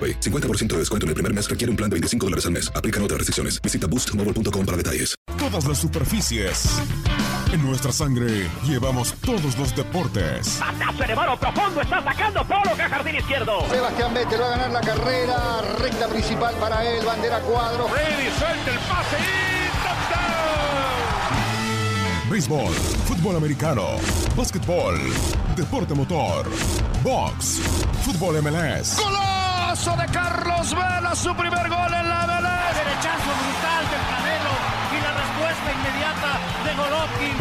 [0.00, 0.20] AroPay.
[0.20, 2.72] 50% de descuento en el primer mes requiere un plan de 25 dólares al mes.
[2.74, 3.60] Aplican otras restricciones.
[3.60, 5.14] Visita boostmobile.com para detalles.
[5.38, 6.80] Todas las superficies.
[7.52, 10.60] En nuestra sangre llevamos todos los deportes.
[10.60, 13.68] Batazo elevado profundo, está atacando Polo que jardín izquierdo.
[13.68, 17.88] Sebastián Vettel va a ganar la carrera, recta principal para él, bandera cuadro.
[17.88, 20.70] Freddy suelta el pase y touchdown.
[22.30, 22.72] Béisbol,
[23.06, 23.96] fútbol americano,
[24.36, 25.00] básquetbol,
[25.56, 26.48] deporte motor,
[27.02, 27.60] box,
[28.04, 28.96] fútbol MLS.
[28.96, 29.29] Golazo
[29.80, 32.76] de Carlos Vela, su primer gol en la MLS.
[32.76, 34.54] Derechazo brutal del Canelo
[34.92, 36.30] y la respuesta inmediata
[36.64, 37.36] de Golovkin.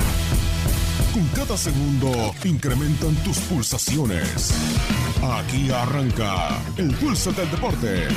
[1.13, 4.53] Con cada segundo incrementan tus pulsaciones.
[5.21, 8.07] Aquí arranca el pulso del deporte.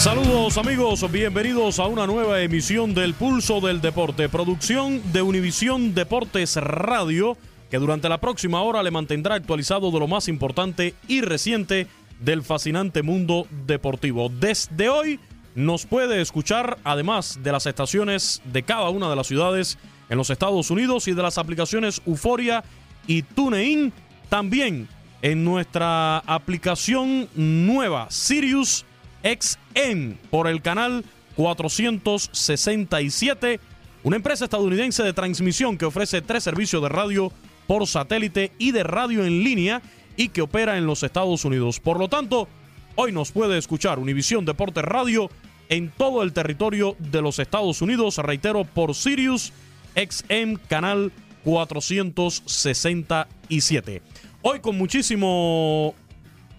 [0.00, 6.56] Saludos amigos, bienvenidos a una nueva emisión del Pulso del Deporte, producción de Univisión Deportes
[6.56, 7.36] Radio,
[7.70, 11.86] que durante la próxima hora le mantendrá actualizado de lo más importante y reciente
[12.18, 14.30] del fascinante mundo deportivo.
[14.30, 15.20] Desde hoy
[15.54, 19.76] nos puede escuchar, además de las estaciones de cada una de las ciudades
[20.08, 22.64] en los Estados Unidos y de las aplicaciones Euforia
[23.06, 23.92] y TuneIn,
[24.30, 24.88] también
[25.20, 28.86] en nuestra aplicación nueva, Sirius
[29.22, 31.04] XM por el canal
[31.36, 33.60] 467,
[34.02, 37.32] una empresa estadounidense de transmisión que ofrece tres servicios de radio
[37.66, 39.82] por satélite y de radio en línea
[40.16, 41.80] y que opera en los Estados Unidos.
[41.80, 42.48] Por lo tanto,
[42.96, 45.30] hoy nos puede escuchar Univisión Deportes Radio
[45.68, 49.52] en todo el territorio de los Estados Unidos, reitero, por Sirius
[49.94, 51.12] XM canal
[51.44, 54.02] 467.
[54.42, 55.94] Hoy con muchísimo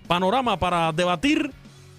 [0.08, 1.52] panorama para debatir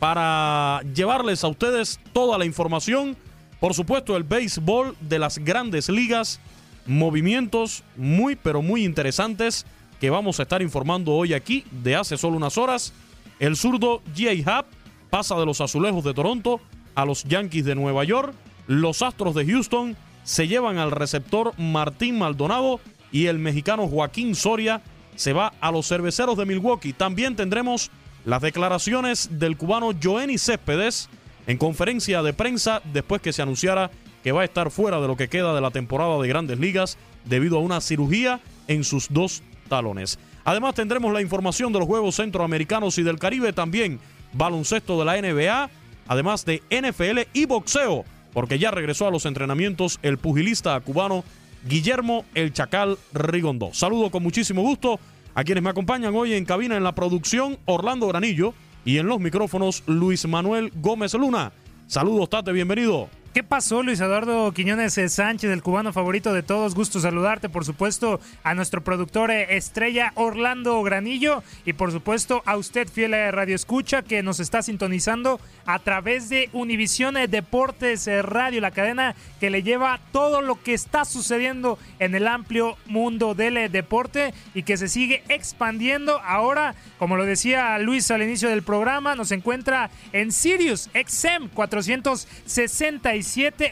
[0.02, 3.16] para llevarles a ustedes toda la información.
[3.60, 6.40] Por supuesto, el béisbol de las grandes ligas,
[6.86, 9.64] movimientos muy, pero muy interesantes
[10.00, 12.92] que vamos a estar informando hoy aquí de hace solo unas horas.
[13.38, 14.58] El zurdo J.A.
[14.58, 14.66] Happ
[15.08, 16.60] pasa de los azulejos de Toronto
[16.96, 18.34] a los Yankees de Nueva York.
[18.66, 22.80] Los Astros de Houston se llevan al receptor Martín Maldonado
[23.12, 24.82] y el mexicano Joaquín Soria
[25.14, 26.92] se va a los cerveceros de Milwaukee.
[26.92, 27.92] También tendremos
[28.24, 31.08] las declaraciones del cubano Joenny Céspedes
[31.46, 33.90] en conferencia de prensa después que se anunciara
[34.22, 36.96] que va a estar fuera de lo que queda de la temporada de grandes ligas
[37.24, 40.18] debido a una cirugía en sus dos talones.
[40.44, 43.98] Además tendremos la información de los Juegos Centroamericanos y del Caribe, también
[44.32, 45.70] baloncesto de la NBA,
[46.06, 51.24] además de NFL y boxeo, porque ya regresó a los entrenamientos el pugilista cubano
[51.68, 53.70] Guillermo El Chacal Rigondo.
[53.72, 54.98] Saludo con muchísimo gusto
[55.34, 59.20] a quienes me acompañan hoy en cabina en la producción, Orlando Granillo, y en los
[59.20, 61.52] micrófonos, Luis Manuel Gómez Luna.
[61.86, 63.08] Saludos, Tate, bienvenido.
[63.32, 66.74] ¿Qué pasó, Luis Eduardo Quiñones eh, Sánchez, el cubano favorito de todos?
[66.74, 72.58] Gusto saludarte, por supuesto, a nuestro productor eh, estrella Orlando Granillo y por supuesto a
[72.58, 78.06] usted, fiel a Radio Escucha, que nos está sintonizando a través de Univisión eh, Deportes
[78.20, 83.34] Radio, la cadena que le lleva todo lo que está sucediendo en el amplio mundo
[83.34, 86.20] del deporte y que se sigue expandiendo.
[86.20, 93.21] Ahora, como lo decía Luis al inicio del programa, nos encuentra en Sirius XM 465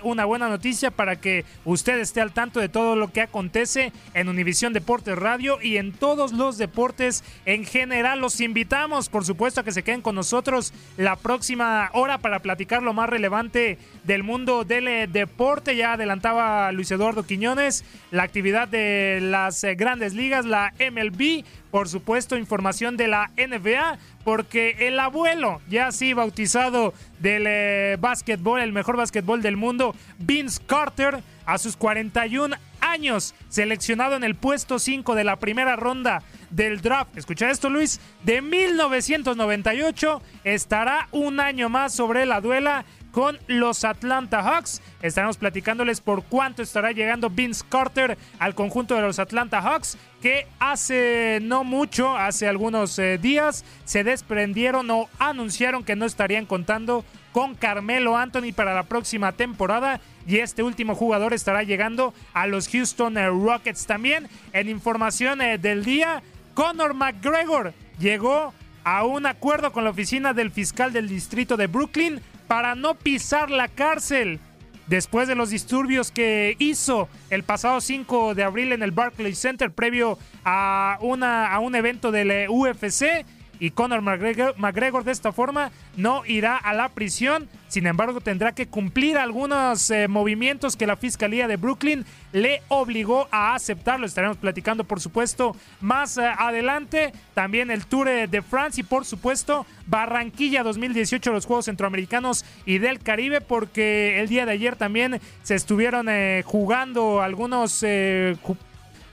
[0.03, 4.29] una buena noticia para que usted esté al tanto de todo lo que acontece en
[4.29, 8.21] Univisión Deportes Radio y en todos los deportes en general.
[8.21, 12.83] Los invitamos, por supuesto, a que se queden con nosotros la próxima hora para platicar
[12.83, 15.77] lo más relevante del mundo del eh, deporte.
[15.77, 21.89] Ya adelantaba Luis Eduardo Quiñones la actividad de las eh, grandes ligas, la MLB, por
[21.89, 28.73] supuesto, información de la NBA, porque el abuelo, ya así bautizado del eh, básquetbol, el
[28.73, 35.15] mejor básquetbol del mundo, Vince Carter, a sus 41 años, seleccionado en el puesto 5
[35.15, 37.17] de la primera ronda del draft.
[37.17, 44.43] Escucha esto, Luis, de 1998, estará un año más sobre la duela con los Atlanta
[44.43, 44.81] Hawks.
[45.03, 50.47] Estaremos platicándoles por cuánto estará llegando Vince Carter al conjunto de los Atlanta Hawks, que
[50.59, 57.05] hace no mucho, hace algunos eh, días, se desprendieron o anunciaron que no estarían contando
[57.33, 60.01] con Carmelo Anthony para la próxima temporada.
[60.27, 64.29] Y este último jugador estará llegando a los Houston eh, Rockets también.
[64.53, 66.23] En información eh, del día,
[66.55, 68.53] Conor McGregor llegó
[68.85, 73.49] a un acuerdo con la oficina del fiscal del distrito de Brooklyn para no pisar
[73.49, 74.41] la cárcel
[74.89, 79.71] después de los disturbios que hizo el pasado 5 de abril en el Barclays Center
[79.71, 83.25] previo a, una, a un evento del UFC
[83.61, 87.49] y Conor McGregor, de esta forma no irá a la prisión.
[87.69, 93.29] Sin embargo, tendrá que cumplir algunos eh, movimientos que la Fiscalía de Brooklyn le obligó
[93.31, 94.01] a aceptar.
[94.01, 97.13] Lo estaremos platicando, por supuesto, más eh, adelante.
[97.35, 102.99] También el Tour de France y, por supuesto, Barranquilla 2018, los Juegos Centroamericanos y del
[102.99, 107.85] Caribe, porque el día de ayer también se estuvieron eh, jugando algunos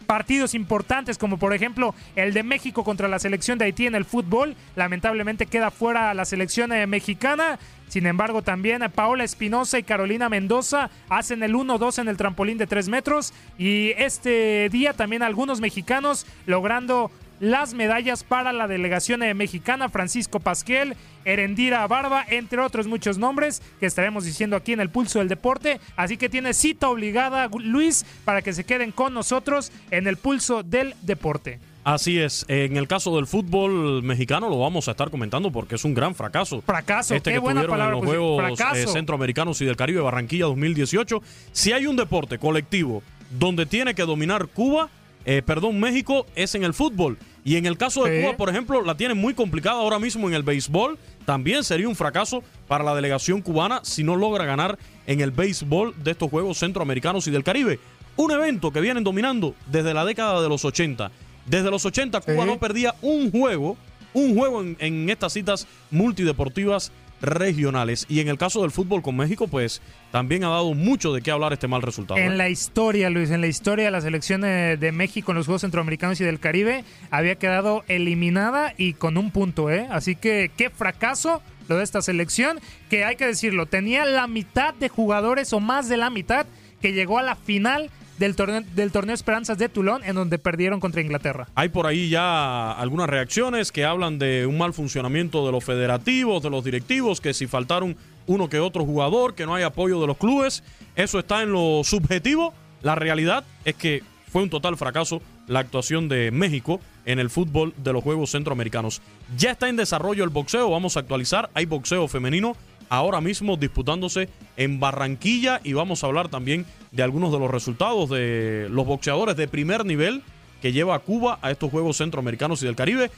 [0.07, 4.06] partidos importantes como por ejemplo el de México contra la selección de Haití en el
[4.06, 4.56] fútbol.
[4.75, 7.59] Lamentablemente queda fuera la selección eh, mexicana.
[7.88, 12.68] Sin embargo, también Paola Espinosa y Carolina Mendoza hacen el 1-2 en el trampolín de
[12.68, 13.33] 3 metros.
[13.57, 20.95] Y este día también algunos mexicanos logrando las medallas para la delegación mexicana, Francisco Pasquel,
[21.25, 25.80] Erendira Barba, entre otros muchos nombres que estaremos diciendo aquí en el Pulso del Deporte.
[25.95, 30.63] Así que tiene cita obligada, Luis, para que se queden con nosotros en el Pulso
[30.63, 31.60] del Deporte.
[31.84, 35.86] Así es, en el caso del fútbol mexicano lo vamos a estar comentando porque es
[35.86, 36.62] un gran fracaso.
[36.62, 40.01] Fracaso, este qué que buena tuvieron en los pues, Juegos eh, Centroamericanos y del Caribe
[40.01, 41.22] Barranquilla 2018.
[41.54, 43.04] Si hay un deporte colectivo
[43.40, 44.90] donde tiene que dominar Cuba,
[45.30, 47.18] eh, perdón, México es en el fútbol.
[47.44, 50.34] Y en el caso de Cuba, por ejemplo, la tiene muy complicada ahora mismo en
[50.34, 50.98] el béisbol.
[51.26, 55.94] También sería un fracaso para la delegación cubana si no logra ganar en el béisbol
[56.02, 57.78] de estos Juegos Centroamericanos y del Caribe.
[58.16, 61.12] Un evento que vienen dominando desde la década de los 80.
[61.46, 63.76] Desde los 80 Cuba no perdía un juego,
[64.14, 68.06] un juego en, en estas citas multideportivas regionales.
[68.10, 69.81] Y en el caso del fútbol con México, pues
[70.12, 72.19] también ha dado mucho de qué hablar este mal resultado.
[72.19, 72.36] En ¿eh?
[72.36, 76.19] la historia, Luis, en la historia de la selección de México en los Juegos Centroamericanos
[76.22, 79.88] y del Caribe, había quedado eliminada y con un punto, ¿eh?
[79.90, 82.60] Así que qué fracaso lo de esta selección,
[82.90, 86.46] que hay que decirlo, tenía la mitad de jugadores o más de la mitad
[86.81, 90.80] que llegó a la final del torneo, del torneo Esperanzas de Toulon, en donde perdieron
[90.80, 91.47] contra Inglaterra.
[91.56, 96.44] Hay por ahí ya algunas reacciones que hablan de un mal funcionamiento de los federativos,
[96.44, 97.95] de los directivos, que si faltaron
[98.26, 100.64] uno que otro jugador, que no hay apoyo de los clubes.
[100.95, 102.54] Eso está en lo subjetivo.
[102.81, 107.74] La realidad es que fue un total fracaso la actuación de México en el fútbol
[107.78, 109.02] de los Juegos Centroamericanos.
[109.38, 111.50] Ya está en desarrollo el boxeo, vamos a actualizar.
[111.54, 112.56] Hay boxeo femenino
[112.90, 118.10] ahora mismo disputándose en Barranquilla y vamos a hablar también de algunos de los resultados
[118.10, 120.24] de los boxeadores de primer nivel
[120.62, 123.12] que lleva a Cuba a estos Juegos Centroamericanos y del Caribe.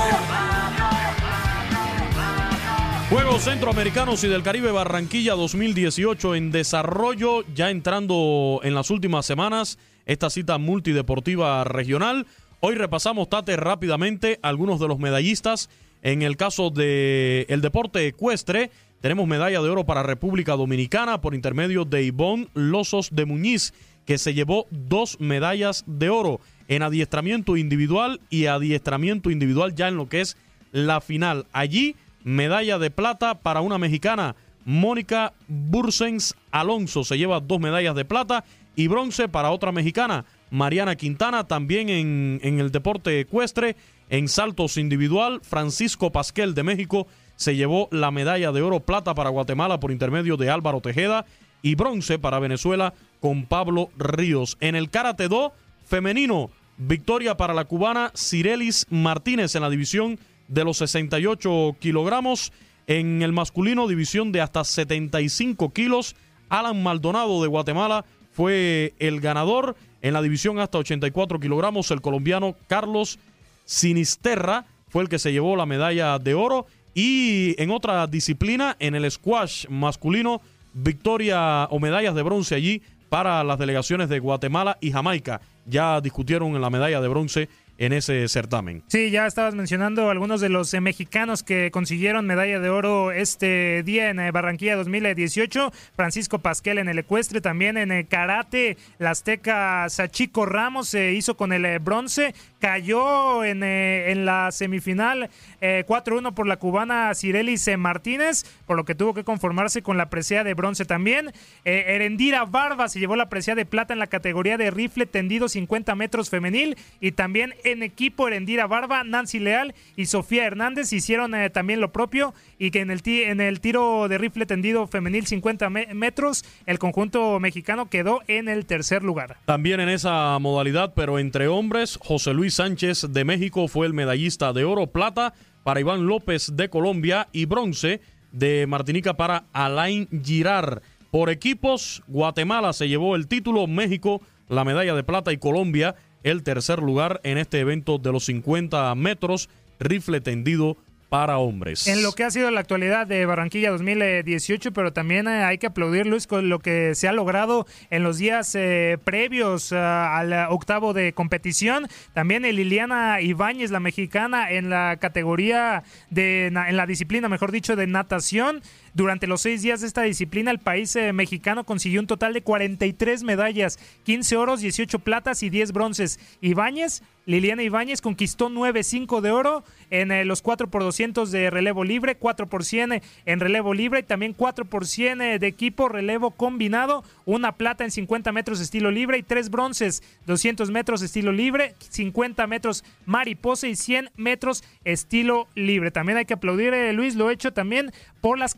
[3.09, 9.79] Juegos Centroamericanos y del Caribe Barranquilla 2018 en desarrollo, ya entrando en las últimas semanas,
[10.05, 12.27] esta cita multideportiva regional.
[12.59, 15.69] Hoy repasamos, Tate, rápidamente algunos de los medallistas.
[16.01, 21.35] En el caso del el deporte ecuestre, tenemos medalla de oro para República Dominicana por
[21.35, 23.73] intermedio de Ivonne Losos de Muñiz,
[24.05, 29.97] que se llevó dos medallas de oro en adiestramiento individual y adiestramiento individual ya en
[29.97, 30.37] lo que es
[30.71, 31.45] la final.
[31.51, 34.35] Allí, medalla de plata para una mexicana,
[34.65, 38.43] Mónica Bursens Alonso, se lleva dos medallas de plata
[38.75, 43.75] y bronce para otra mexicana, Mariana Quintana, también en, en el deporte ecuestre,
[44.09, 49.29] en saltos individual, Francisco Pasquel de México se llevó la medalla de oro plata para
[49.29, 51.25] Guatemala por intermedio de Álvaro Tejeda
[51.61, 54.57] y bronce para Venezuela con Pablo Ríos.
[54.59, 55.53] En el Karate Do
[55.85, 62.51] femenino, victoria para la cubana Cirelis Martínez en la división de los 68 kilogramos.
[62.87, 66.15] En el masculino, división de hasta 75 kilos,
[66.49, 69.75] Alan Maldonado de Guatemala fue el ganador.
[70.01, 73.19] En la división hasta 84 kilogramos, el colombiano Carlos
[73.65, 76.67] Sinisterra fue el que se llevó la medalla de oro.
[76.99, 80.41] Y en otra disciplina, en el squash masculino,
[80.73, 85.39] victoria o medallas de bronce allí para las delegaciones de Guatemala y Jamaica.
[85.67, 88.83] Ya discutieron en la medalla de bronce en ese certamen.
[88.87, 93.83] Sí, ya estabas mencionando algunos de los eh, mexicanos que consiguieron medalla de oro este
[93.83, 95.71] día en eh, Barranquilla 2018.
[95.95, 101.37] Francisco Pasquel en el ecuestre, también en el karate, la azteca Sachico Ramos se hizo
[101.37, 105.29] con el eh, bronce, cayó en, en la semifinal
[105.61, 110.43] 4-1 por la cubana Cirelis Martínez, por lo que tuvo que conformarse con la presea
[110.43, 111.31] de bronce también.
[111.63, 115.93] Erendira Barba se llevó la presea de plata en la categoría de rifle tendido 50
[115.95, 121.49] metros femenil y también en equipo Erendira Barba, Nancy Leal y Sofía Hernández hicieron eh,
[121.49, 125.69] también lo propio y que en el, en el tiro de rifle tendido femenil 50
[125.69, 129.37] metros el conjunto mexicano quedó en el tercer lugar.
[129.45, 134.53] También en esa modalidad, pero entre hombres, José Luis Sánchez de México fue el medallista
[134.53, 135.33] de oro, plata
[135.63, 140.81] para Iván López de Colombia y bronce de Martinica para Alain Girard.
[141.11, 146.43] Por equipos, Guatemala se llevó el título, México la medalla de plata y Colombia el
[146.43, 150.77] tercer lugar en este evento de los 50 metros, rifle tendido
[151.09, 151.87] para hombres.
[151.87, 155.67] En lo que ha sido la actualidad de Barranquilla 2018, pero también eh, hay que
[155.67, 160.33] aplaudir, Luis, con lo que se ha logrado en los días eh, previos eh, al
[160.49, 161.87] octavo de competición.
[162.13, 167.87] También Liliana Ibáñez, la mexicana, en la categoría de, en la disciplina, mejor dicho, de
[167.87, 168.61] natación.
[168.97, 173.21] Durante los seis días de esta disciplina, el país mexicano consiguió un total de 43
[173.21, 176.19] medallas, 15 oros, 18 platas y 10 bronces.
[176.41, 181.83] Ibáñez Liliana Ibáñez conquistó 9-5 de oro en eh, los 4 por 200 de relevo
[181.83, 185.89] libre, 4 por 100 en relevo libre y también 4 por 100 eh, de equipo
[185.89, 191.33] relevo combinado, una plata en 50 metros estilo libre y tres bronces, 200 metros estilo
[191.33, 195.91] libre, 50 metros mariposa y 100 metros estilo libre.
[195.91, 198.55] También hay que aplaudir, eh, Luis, lo hecho también por las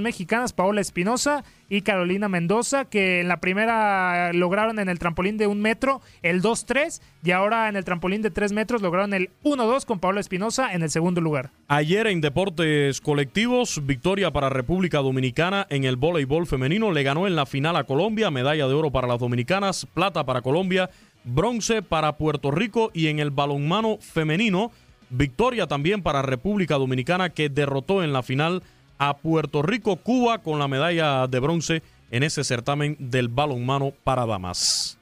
[0.00, 5.46] mexicanas Paola Espinosa y Carolina Mendoza, que en la primera lograron en el trampolín de
[5.46, 9.84] un metro el 2-3 y ahora en el trampolín de 3 metros lograron el 1-2
[9.84, 11.50] con Pablo Espinosa en el segundo lugar.
[11.68, 17.36] Ayer en deportes colectivos, victoria para República Dominicana en el voleibol femenino, le ganó en
[17.36, 20.90] la final a Colombia, medalla de oro para las dominicanas, plata para Colombia,
[21.24, 24.70] bronce para Puerto Rico y en el balonmano femenino,
[25.10, 28.62] victoria también para República Dominicana que derrotó en la final
[28.98, 34.26] a Puerto Rico, Cuba con la medalla de bronce en ese certamen del balonmano para
[34.26, 34.98] damas.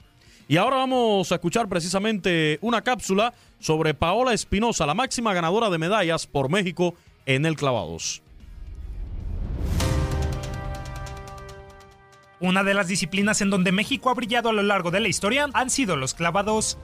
[0.49, 5.79] Y ahora vamos a escuchar precisamente una cápsula sobre Paola Espinosa, la máxima ganadora de
[5.79, 6.95] medallas por México
[7.27, 8.23] en el clavados.
[12.41, 15.49] Una de las disciplinas en donde México ha brillado a lo largo de la historia
[15.53, 16.77] han sido los clavados.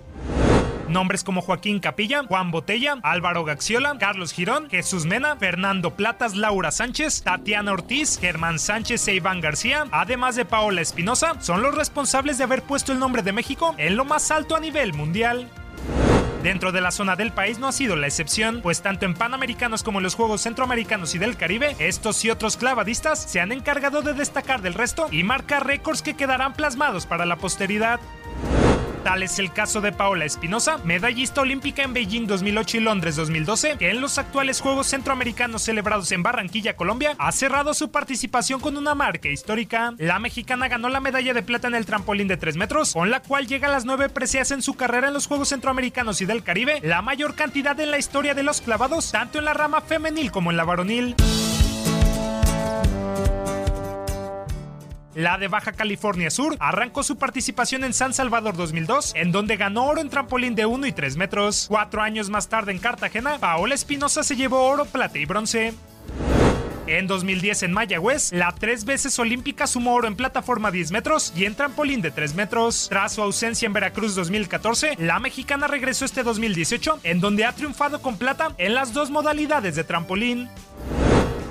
[0.88, 6.70] Nombres como Joaquín Capilla, Juan Botella, Álvaro Gaxiola, Carlos Girón, Jesús Mena, Fernando Platas, Laura
[6.70, 12.38] Sánchez, Tatiana Ortiz, Germán Sánchez e Iván García, además de Paola Espinosa, son los responsables
[12.38, 15.50] de haber puesto el nombre de México en lo más alto a nivel mundial.
[16.42, 19.82] Dentro de la zona del país no ha sido la excepción, pues tanto en Panamericanos
[19.82, 24.02] como en los Juegos Centroamericanos y del Caribe, estos y otros clavadistas se han encargado
[24.02, 28.00] de destacar del resto y marcar récords que quedarán plasmados para la posteridad.
[29.08, 33.78] Tal es el caso de Paola Espinosa, medallista olímpica en Beijing 2008 y Londres 2012,
[33.78, 38.76] que en los actuales Juegos Centroamericanos celebrados en Barranquilla, Colombia, ha cerrado su participación con
[38.76, 39.94] una marca histórica.
[39.96, 43.22] La mexicana ganó la medalla de plata en el trampolín de 3 metros, con la
[43.22, 46.42] cual llega a las 9 preseas en su carrera en los Juegos Centroamericanos y del
[46.42, 50.30] Caribe, la mayor cantidad en la historia de los clavados, tanto en la rama femenil
[50.30, 51.16] como en la varonil.
[55.18, 59.86] La de Baja California Sur arrancó su participación en San Salvador 2002, en donde ganó
[59.86, 61.66] oro en trampolín de 1 y 3 metros.
[61.66, 65.74] Cuatro años más tarde en Cartagena, Paola Espinosa se llevó oro, plata y bronce.
[66.86, 71.46] En 2010 en Mayagüez, la tres veces olímpica sumó oro en plataforma 10 metros y
[71.46, 72.86] en trampolín de 3 metros.
[72.88, 78.00] Tras su ausencia en Veracruz 2014, la mexicana regresó este 2018, en donde ha triunfado
[78.02, 80.48] con plata en las dos modalidades de trampolín.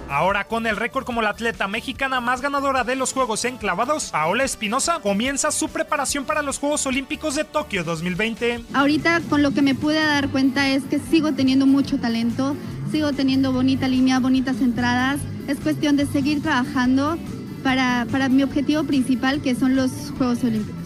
[0.09, 4.45] Ahora con el récord como la atleta mexicana más ganadora de los Juegos enclavados, Paola
[4.45, 8.63] Espinosa comienza su preparación para los Juegos Olímpicos de Tokio 2020.
[8.73, 12.55] Ahorita con lo que me pude dar cuenta es que sigo teniendo mucho talento,
[12.91, 15.19] sigo teniendo bonita línea, bonitas entradas.
[15.47, 17.17] Es cuestión de seguir trabajando
[17.63, 20.77] para, para mi objetivo principal que son los Juegos Olímpicos.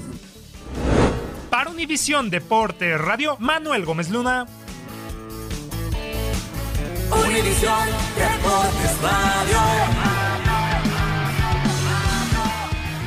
[1.51, 4.47] Para Univisión Deporte Radio, Manuel Gómez Luna.
[7.11, 9.57] Univisión Deportes Radio.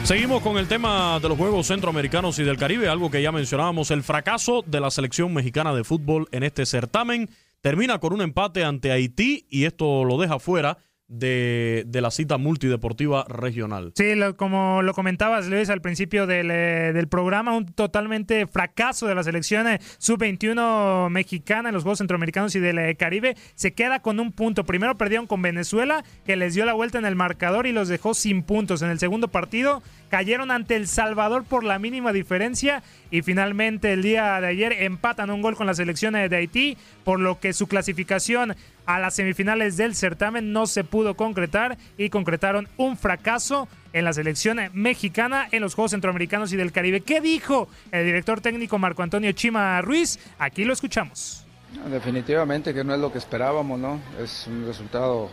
[0.04, 3.90] Seguimos con el tema de los Juegos Centroamericanos y del Caribe, algo que ya mencionábamos,
[3.90, 7.30] el fracaso de la selección mexicana de fútbol en este certamen
[7.62, 10.76] termina con un empate ante Haití y esto lo deja fuera
[11.08, 13.92] de, de, la cita multideportiva regional.
[13.94, 19.14] Sí, como lo comentabas, Luis, al principio del, eh, del, programa, un totalmente fracaso de
[19.14, 23.36] la selección eh, sub-21 mexicana en los Juegos Centroamericanos y del eh, Caribe.
[23.54, 24.64] Se queda con un punto.
[24.64, 28.14] Primero perdieron con Venezuela, que les dio la vuelta en el marcador y los dejó
[28.14, 28.80] sin puntos.
[28.80, 34.02] En el segundo partido cayeron ante El Salvador por la mínima diferencia y finalmente el
[34.02, 37.66] día de ayer empatan un gol con la selección de Haití, por lo que su
[37.66, 38.54] clasificación
[38.86, 44.12] a las semifinales del certamen no se pudo concretar y concretaron un fracaso en la
[44.12, 47.00] selección mexicana en los Juegos Centroamericanos y del Caribe.
[47.00, 50.18] ¿Qué dijo el director técnico Marco Antonio Chima Ruiz?
[50.38, 51.44] Aquí lo escuchamos.
[51.90, 54.00] Definitivamente que no es lo que esperábamos, ¿no?
[54.22, 55.28] Es un resultado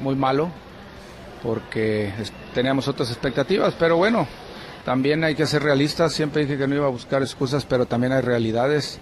[0.00, 0.50] muy malo
[1.42, 2.10] porque
[2.54, 4.26] teníamos otras expectativas, pero bueno,
[4.84, 6.12] también hay que ser realistas.
[6.12, 8.98] Siempre dije que no iba a buscar excusas, pero también hay realidades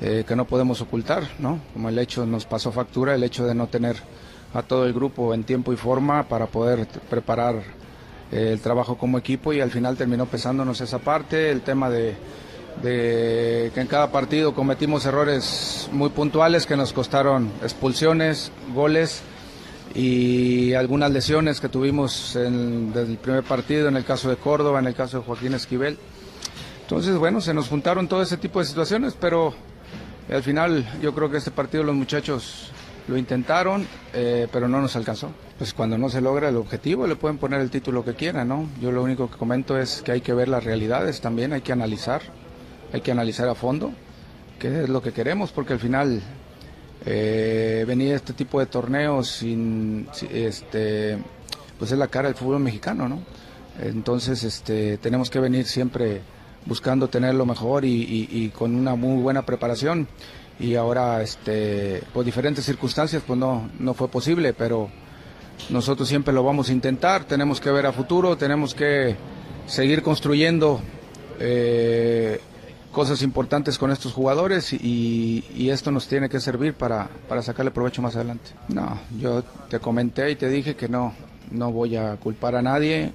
[0.00, 1.60] eh, que no podemos ocultar, ¿no?
[1.72, 3.96] Como el hecho nos pasó factura, el hecho de no tener
[4.54, 7.56] a todo el grupo en tiempo y forma para poder preparar
[8.32, 12.16] eh, el trabajo como equipo y al final terminó pesándonos esa parte, el tema de,
[12.82, 19.22] de que en cada partido cometimos errores muy puntuales que nos costaron expulsiones, goles
[19.94, 24.78] y algunas lesiones que tuvimos en, desde el primer partido, en el caso de Córdoba,
[24.78, 25.98] en el caso de Joaquín Esquivel.
[26.82, 29.54] Entonces, bueno, se nos juntaron todo ese tipo de situaciones, pero
[30.30, 32.70] al final yo creo que este partido los muchachos
[33.08, 35.30] lo intentaron, eh, pero no nos alcanzó.
[35.58, 38.68] Pues cuando no se logra el objetivo le pueden poner el título que quieran, ¿no?
[38.80, 41.72] Yo lo único que comento es que hay que ver las realidades también, hay que
[41.72, 42.22] analizar,
[42.92, 43.92] hay que analizar a fondo
[44.58, 46.22] qué es lo que queremos, porque al final
[47.06, 51.18] eh, venir a este tipo de torneos sin, este,
[51.78, 53.20] pues es la cara del fútbol mexicano, ¿no?
[53.80, 56.20] Entonces, este, tenemos que venir siempre
[56.66, 60.08] buscando tener lo mejor y, con una muy buena preparación.
[60.58, 64.90] Y ahora, este, por diferentes circunstancias, pues no, no fue posible, pero
[65.70, 67.24] nosotros siempre lo vamos a intentar.
[67.24, 69.16] Tenemos que ver a futuro, tenemos que
[69.66, 70.80] seguir construyendo
[71.38, 72.40] eh,
[72.92, 77.70] cosas importantes con estos jugadores y, y, esto nos tiene que servir para, para sacarle
[77.70, 78.50] provecho más adelante.
[78.68, 81.14] No, yo te comenté y te dije que no,
[81.50, 83.12] no voy a culpar a nadie.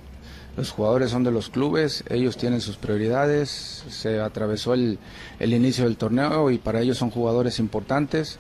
[0.58, 5.00] Los jugadores son de los clubes, ellos tienen sus prioridades, se atravesó el,
[5.40, 8.40] inicio del torneo y para ellos son jugadores importantes.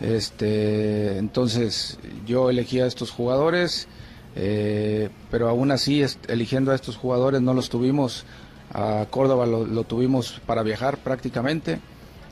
[0.00, 3.88] Este, entonces yo elegí a estos jugadores,
[4.36, 8.26] eh, pero aún así eligiendo a estos jugadores no los tuvimos
[8.74, 11.78] a Córdoba lo, tuvimos para viajar prácticamente.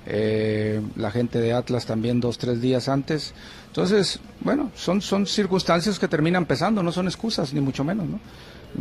[0.05, 3.33] Eh, la gente de Atlas también dos, tres días antes.
[3.72, 8.06] Entonces, bueno, son, son circunstancias que terminan pesando, no son excusas, ni mucho menos.
[8.06, 8.20] ¿no?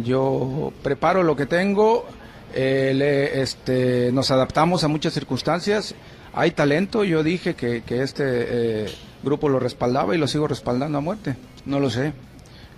[0.04, 2.06] Yo preparo lo que tengo,
[2.54, 5.96] eh, este, nos adaptamos a muchas circunstancias.
[6.34, 8.92] hay talento, yo dije que, que este eh,
[9.24, 11.38] grupo lo respaldaba y lo sigo respaldando a muerte.
[11.66, 12.12] No lo sé,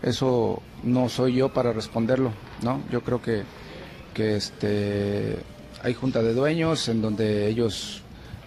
[0.03, 2.83] eso no soy yo para responderlo, ¿no?
[2.91, 3.41] Yo creo que,
[4.13, 5.39] que este,
[5.81, 8.03] hay junta de dueños en donde ellos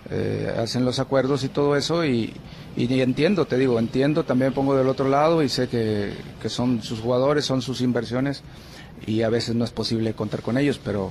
[0.09, 2.33] eh, hacen los acuerdos y todo eso y,
[2.77, 6.12] y, entiendo, te digo, entiendo, también pongo del otro lado y sé que,
[6.43, 8.43] que son sus jugadores, son sus inversiones
[9.07, 11.11] y a veces no es posible contar con ellos, pero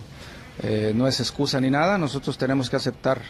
[0.64, 3.22] eh, no es excusa ni nada, nosotros tenemos que aceptar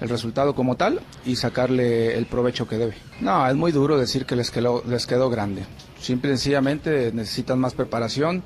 [0.00, 2.94] el resultado como tal y sacarle el provecho que debe.
[3.20, 5.64] No, es muy duro decir que les quedó, les quedó grande.
[6.00, 8.42] Simple y sencillamente necesitan más preparación.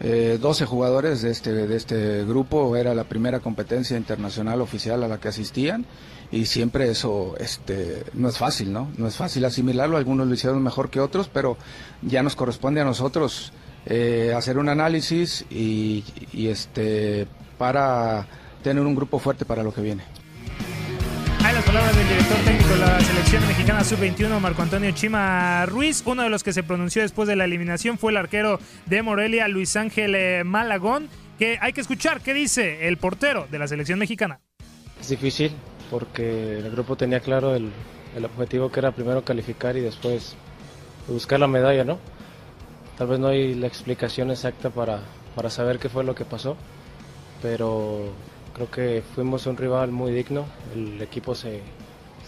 [0.00, 5.08] Eh, 12 jugadores de este, de este grupo era la primera competencia internacional oficial a
[5.08, 5.84] la que asistían
[6.30, 8.90] y siempre eso este, no es fácil, ¿no?
[8.96, 11.56] No es fácil asimilarlo, algunos lo hicieron mejor que otros, pero
[12.02, 13.52] ya nos corresponde a nosotros
[13.86, 18.26] eh, hacer un análisis y, y este, para
[18.62, 20.02] tener un grupo fuerte para lo que viene.
[21.44, 26.02] Hay las palabras del director técnico de la selección mexicana sub-21, Marco Antonio Chima Ruiz.
[26.04, 29.46] Uno de los que se pronunció después de la eliminación fue el arquero de Morelia,
[29.48, 34.00] Luis Ángel eh, Malagón, que hay que escuchar qué dice el portero de la selección
[34.00, 34.40] mexicana.
[35.00, 35.52] Es difícil
[35.90, 37.70] porque el grupo tenía claro el,
[38.16, 40.36] el objetivo que era primero calificar y después
[41.06, 41.98] buscar la medalla, ¿no?
[42.96, 45.00] Tal vez no hay la explicación exacta para,
[45.34, 46.56] para saber qué fue lo que pasó,
[47.40, 48.12] pero
[48.58, 51.60] Creo que fuimos un rival muy digno, el equipo se,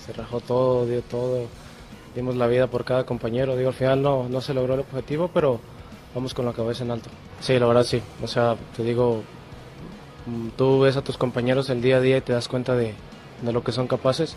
[0.06, 1.48] se rajó todo, dio todo,
[2.14, 3.56] dimos la vida por cada compañero.
[3.56, 5.58] Digo, al final no, no se logró el objetivo, pero
[6.14, 7.10] vamos con la cabeza en alto.
[7.40, 8.00] Sí, la verdad sí.
[8.22, 9.24] O sea, te digo,
[10.26, 12.94] mm, tú ves a tus compañeros el día a día y te das cuenta de,
[13.42, 14.36] de lo que son capaces.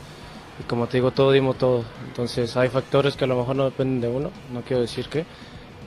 [0.60, 1.84] Y como te digo, todo dimos todo.
[2.08, 5.26] Entonces hay factores que a lo mejor no dependen de uno, no quiero decir que,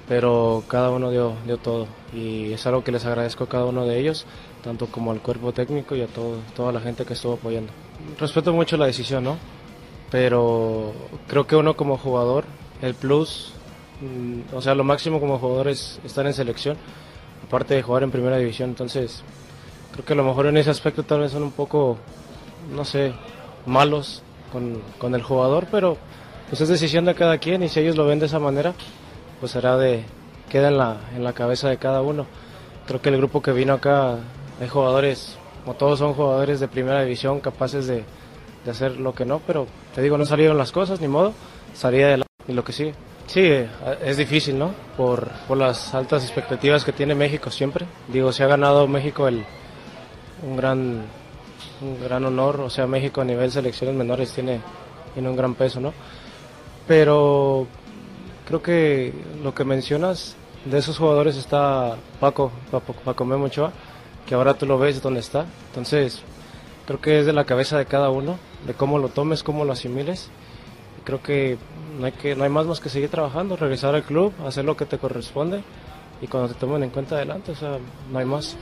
[0.08, 1.86] pero cada uno dio, dio todo.
[2.12, 4.26] Y es algo que les agradezco a cada uno de ellos
[4.66, 7.72] tanto como al cuerpo técnico y a todo, toda la gente que estuvo apoyando.
[8.18, 9.38] Respeto mucho la decisión, ¿no?
[10.10, 10.92] Pero
[11.28, 12.44] creo que uno como jugador,
[12.82, 13.52] el plus,
[14.00, 16.76] mm, o sea, lo máximo como jugador es estar en selección,
[17.46, 18.70] aparte de jugar en primera división.
[18.70, 19.22] Entonces,
[19.92, 21.96] creo que a lo mejor en ese aspecto tal vez son un poco,
[22.70, 23.12] no sé,
[23.66, 25.96] malos con, con el jugador, pero
[26.48, 28.74] pues es decisión de cada quien y si ellos lo ven de esa manera,
[29.40, 30.04] pues será de,
[30.48, 32.26] queda en la, en la cabeza de cada uno.
[32.86, 34.16] Creo que el grupo que vino acá
[34.60, 38.04] hay jugadores, como todos son jugadores de primera división, capaces de,
[38.64, 41.32] de, hacer lo que no, pero te digo, no salieron las cosas, ni modo,
[41.74, 42.94] salía de la, y lo que sigue.
[43.26, 43.50] Sí,
[44.04, 44.72] es difícil, ¿no?
[44.96, 47.84] Por, por, las altas expectativas que tiene México siempre.
[48.06, 49.44] Digo, se ha ganado México el,
[50.44, 51.02] un, gran,
[51.80, 54.60] un gran honor, o sea, México a nivel selecciones menores tiene,
[55.14, 55.92] tiene un gran peso, ¿no?
[56.86, 57.66] Pero
[58.46, 59.12] creo que
[59.42, 63.72] lo que mencionas, de esos jugadores está Paco, Paco, Paco Memo Ochoa,
[64.26, 65.46] que ahora tú lo ves donde está.
[65.68, 66.22] Entonces,
[66.86, 69.72] creo que es de la cabeza de cada uno, de cómo lo tomes, cómo lo
[69.72, 70.28] asimiles.
[71.04, 71.56] Creo que
[71.98, 74.76] no hay, que, no hay más más que seguir trabajando, regresar al club, hacer lo
[74.76, 75.62] que te corresponde
[76.20, 77.78] y cuando te tomen en cuenta adelante, o sea,
[78.10, 78.56] no hay más.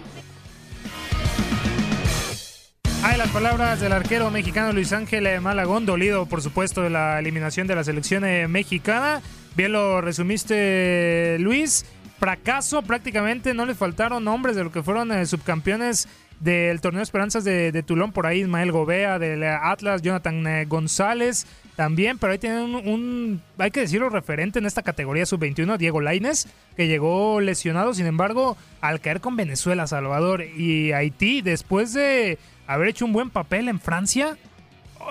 [3.18, 7.76] Las palabras del arquero mexicano Luis Ángel Malagón, dolido por supuesto de la eliminación de
[7.76, 9.22] la selección eh, mexicana.
[9.56, 11.86] Bien lo resumiste Luis.
[12.18, 16.08] Fracaso prácticamente, no le faltaron nombres de lo que fueron eh, subcampeones
[16.40, 21.46] del torneo Esperanzas de, de, Tulón, por ahí Ismael Gobea, del Atlas, Jonathan eh, González
[21.76, 26.48] también, pero ahí tienen un, hay que decirlo, referente en esta categoría sub-21, Diego Laines,
[26.76, 32.88] que llegó lesionado, sin embargo, al caer con Venezuela, Salvador y Haití, después de haber
[32.88, 34.36] hecho un buen papel en Francia,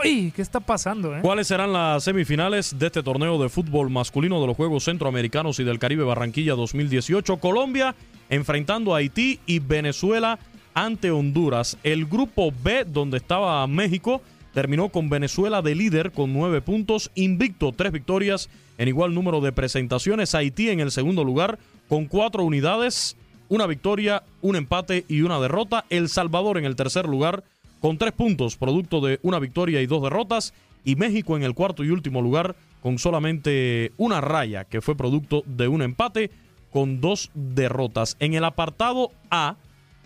[0.03, 0.33] ¡Uy!
[0.35, 1.15] ¿Qué está pasando?
[1.15, 1.19] Eh?
[1.21, 5.63] ¿Cuáles serán las semifinales de este torneo de fútbol masculino de los Juegos Centroamericanos y
[5.63, 7.37] del Caribe Barranquilla 2018?
[7.37, 7.95] Colombia
[8.29, 10.39] enfrentando a Haití y Venezuela
[10.73, 11.77] ante Honduras.
[11.83, 14.21] El grupo B, donde estaba México,
[14.53, 19.51] terminó con Venezuela de líder con nueve puntos, invicto, tres victorias en igual número de
[19.51, 20.33] presentaciones.
[20.33, 23.15] Haití en el segundo lugar con cuatro unidades,
[23.53, 25.85] una victoria, un empate y una derrota.
[25.91, 27.43] El Salvador en el tercer lugar
[27.81, 31.83] con tres puntos, producto de una victoria y dos derrotas, y México en el cuarto
[31.83, 36.31] y último lugar con solamente una raya, que fue producto de un empate
[36.71, 38.17] con dos derrotas.
[38.19, 39.57] En el apartado A,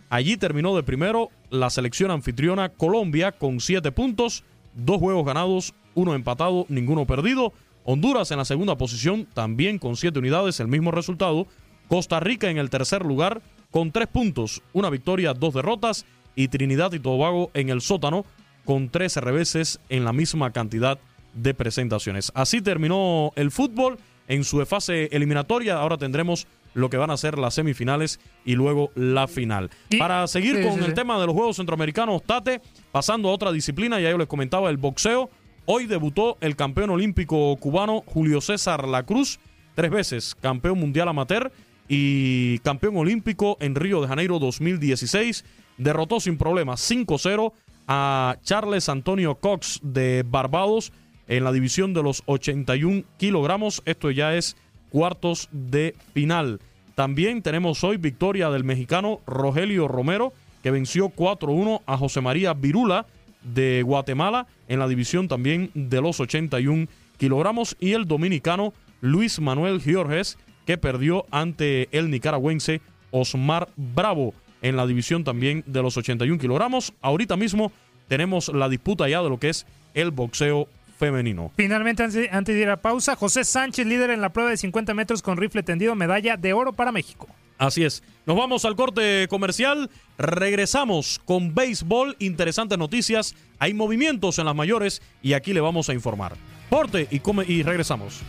[0.09, 4.43] allí terminó de primero la selección anfitriona Colombia con siete puntos,
[4.75, 7.53] dos juegos ganados, uno empatado, ninguno perdido.
[7.85, 11.47] Honduras en la segunda posición, también con siete unidades, el mismo resultado.
[11.87, 16.93] Costa Rica en el tercer lugar con tres puntos, una victoria, dos derrotas y Trinidad
[16.93, 18.25] y Tobago en el sótano
[18.65, 20.99] con 13 reveses en la misma cantidad
[21.33, 22.31] de presentaciones.
[22.35, 23.97] Así terminó el fútbol
[24.27, 25.77] en su fase eliminatoria.
[25.77, 29.69] Ahora tendremos lo que van a ser las semifinales y luego la final.
[29.97, 33.51] Para seguir sí, con sí, el tema de los Juegos Centroamericanos, Tate, pasando a otra
[33.51, 35.29] disciplina, ya yo les comentaba el boxeo.
[35.65, 39.39] Hoy debutó el campeón olímpico cubano Julio César La Cruz,
[39.75, 41.51] tres veces campeón mundial amateur
[41.87, 45.45] y campeón olímpico en Río de Janeiro 2016.
[45.77, 47.53] Derrotó sin problemas 5-0
[47.87, 50.91] a Charles Antonio Cox de Barbados
[51.27, 53.81] en la división de los 81 kilogramos.
[53.85, 54.57] Esto ya es
[54.89, 56.59] cuartos de final.
[56.95, 63.05] También tenemos hoy victoria del mexicano Rogelio Romero, que venció 4-1 a José María Virula
[63.43, 67.77] de Guatemala en la división también de los 81 kilogramos.
[67.79, 70.37] Y el dominicano Luis Manuel Giorges,
[70.67, 76.93] que perdió ante el nicaragüense Osmar Bravo en la división también de los 81 kilogramos.
[77.01, 77.71] Ahorita mismo
[78.09, 80.67] tenemos la disputa ya de lo que es el boxeo
[80.99, 81.51] femenino.
[81.55, 85.21] Finalmente, antes de ir a pausa, José Sánchez, líder en la prueba de 50 metros
[85.21, 87.27] con rifle tendido, medalla de oro para México.
[87.57, 88.03] Así es.
[88.25, 89.89] Nos vamos al corte comercial.
[90.17, 92.17] Regresamos con béisbol.
[92.19, 93.35] Interesantes noticias.
[93.57, 96.33] Hay movimientos en las mayores y aquí le vamos a informar.
[96.69, 98.21] Corte y, come y regresamos.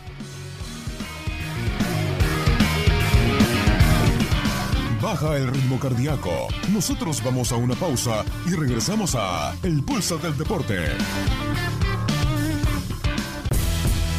[5.01, 6.47] Baja el ritmo cardíaco.
[6.73, 10.77] Nosotros vamos a una pausa y regresamos a El Pulso del Deporte.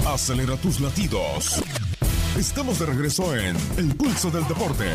[0.06, 1.62] Acelera tus latidos.
[2.38, 4.86] Estamos de regreso en El Pulso del Deporte.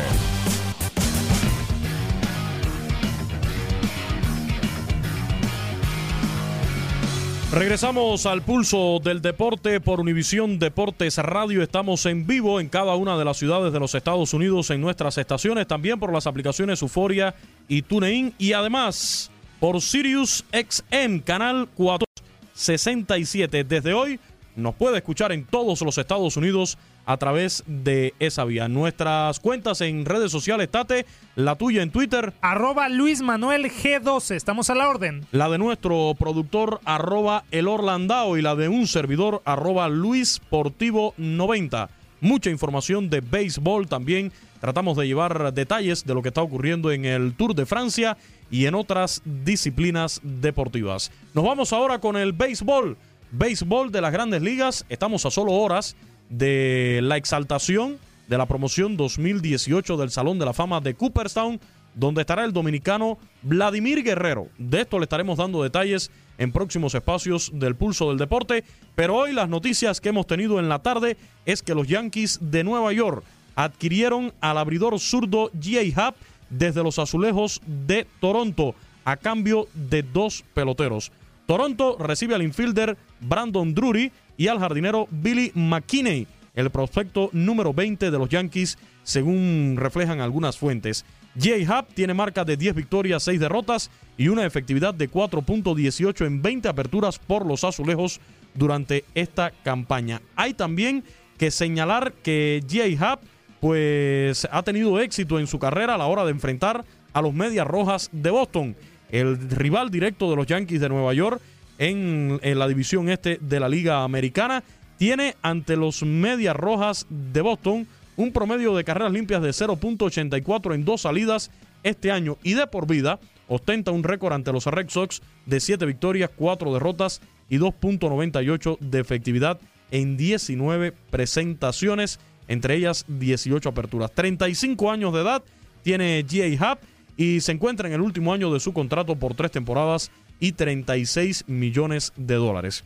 [7.56, 11.62] Regresamos al pulso del deporte por Univisión Deportes Radio.
[11.62, 15.16] Estamos en vivo en cada una de las ciudades de los Estados Unidos en nuestras
[15.16, 17.34] estaciones, también por las aplicaciones Euforia
[17.66, 23.64] y TuneIn y además por Sirius XM, canal 467.
[23.64, 24.20] Desde hoy
[24.54, 28.68] nos puede escuchar en todos los Estados Unidos a través de esa vía.
[28.68, 32.34] Nuestras cuentas en redes sociales, Tate, la tuya en Twitter.
[32.40, 34.34] Arroba Luis Manuel G12.
[34.34, 35.24] Estamos a la orden.
[35.30, 41.14] La de nuestro productor, arroba el Orlandao, y la de un servidor, arroba Luis Portivo
[41.16, 41.88] 90.
[42.20, 44.32] Mucha información de béisbol también.
[44.60, 48.16] Tratamos de llevar detalles de lo que está ocurriendo en el Tour de Francia
[48.50, 51.12] y en otras disciplinas deportivas.
[51.34, 52.96] Nos vamos ahora con el béisbol.
[53.30, 54.86] Béisbol de las grandes ligas.
[54.88, 55.94] Estamos a solo horas
[56.28, 61.60] de la exaltación de la promoción 2018 del Salón de la Fama de Cooperstown,
[61.94, 64.48] donde estará el dominicano Vladimir Guerrero.
[64.58, 69.32] De esto le estaremos dando detalles en próximos espacios del Pulso del Deporte, pero hoy
[69.32, 73.24] las noticias que hemos tenido en la tarde es que los Yankees de Nueva York
[73.54, 75.80] adquirieron al abridor zurdo J.
[75.96, 76.16] Happ
[76.50, 81.12] desde los azulejos de Toronto a cambio de dos peloteros.
[81.46, 88.10] Toronto recibe al infielder Brandon Drury y al jardinero Billy McKinney, el prospecto número 20
[88.10, 91.04] de los Yankees, según reflejan algunas fuentes.
[91.38, 91.50] J.
[91.68, 96.68] Happ tiene marca de 10 victorias, 6 derrotas y una efectividad de 4.18 en 20
[96.68, 98.20] aperturas por los azulejos
[98.54, 100.22] durante esta campaña.
[100.34, 101.04] Hay también
[101.36, 103.04] que señalar que J.
[103.04, 103.22] Happ
[103.60, 107.66] pues ha tenido éxito en su carrera a la hora de enfrentar a los Medias
[107.66, 108.76] Rojas de Boston,
[109.10, 111.40] el rival directo de los Yankees de Nueva York
[111.78, 114.62] en, la división este de la Liga Americana.
[114.98, 117.86] Tiene ante los Medias Rojas de Boston
[118.16, 121.50] un promedio de carreras limpias de 0.84 en dos salidas
[121.82, 125.84] este año y de por vida ostenta un récord ante los Red Sox de 7
[125.86, 129.60] victorias, 4 derrotas y 2.98 de efectividad
[129.90, 134.12] en 19 presentaciones, entre ellas 18 aperturas.
[134.12, 135.42] 35 años de edad
[135.82, 136.70] tiene G.A.
[136.70, 136.82] Happ
[137.16, 141.44] y se encuentra en el último año de su contrato por tres temporadas y 36
[141.46, 142.84] millones de dólares.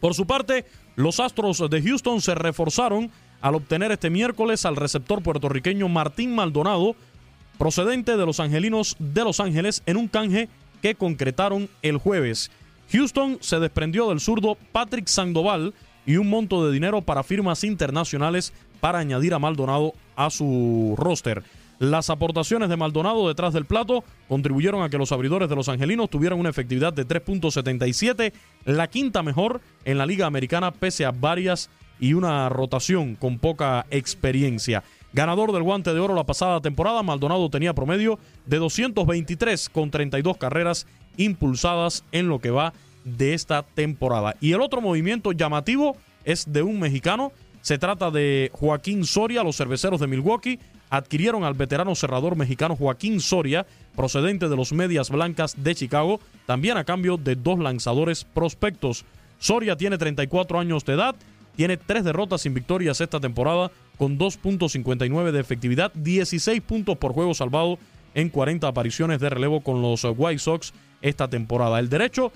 [0.00, 0.64] Por su parte,
[0.96, 6.96] los Astros de Houston se reforzaron al obtener este miércoles al receptor puertorriqueño Martín Maldonado,
[7.56, 10.48] procedente de los Angelinos de Los Ángeles, en un canje
[10.82, 12.50] que concretaron el jueves.
[12.92, 15.74] Houston se desprendió del zurdo Patrick Sandoval
[16.06, 21.42] y un monto de dinero para firmas internacionales para añadir a Maldonado a su roster.
[21.78, 26.10] Las aportaciones de Maldonado detrás del plato contribuyeron a que los abridores de los angelinos
[26.10, 28.32] tuvieran una efectividad de 3.77,
[28.64, 33.86] la quinta mejor en la Liga Americana pese a varias y una rotación con poca
[33.90, 34.82] experiencia.
[35.12, 40.36] Ganador del guante de oro la pasada temporada, Maldonado tenía promedio de 223 con 32
[40.36, 40.86] carreras
[41.16, 42.72] impulsadas en lo que va
[43.04, 44.34] de esta temporada.
[44.40, 47.32] Y el otro movimiento llamativo es de un mexicano.
[47.62, 50.58] Se trata de Joaquín Soria, los cerveceros de Milwaukee
[50.90, 56.76] adquirieron al veterano cerrador mexicano Joaquín Soria, procedente de los Medias Blancas de Chicago, también
[56.76, 59.04] a cambio de dos lanzadores prospectos.
[59.38, 61.14] Soria tiene 34 años de edad,
[61.56, 67.34] tiene tres derrotas sin victorias esta temporada con 2.59 de efectividad, 16 puntos por juego
[67.34, 67.78] salvado
[68.14, 70.72] en 40 apariciones de relevo con los White Sox
[71.02, 71.78] esta temporada.
[71.78, 72.32] El derecho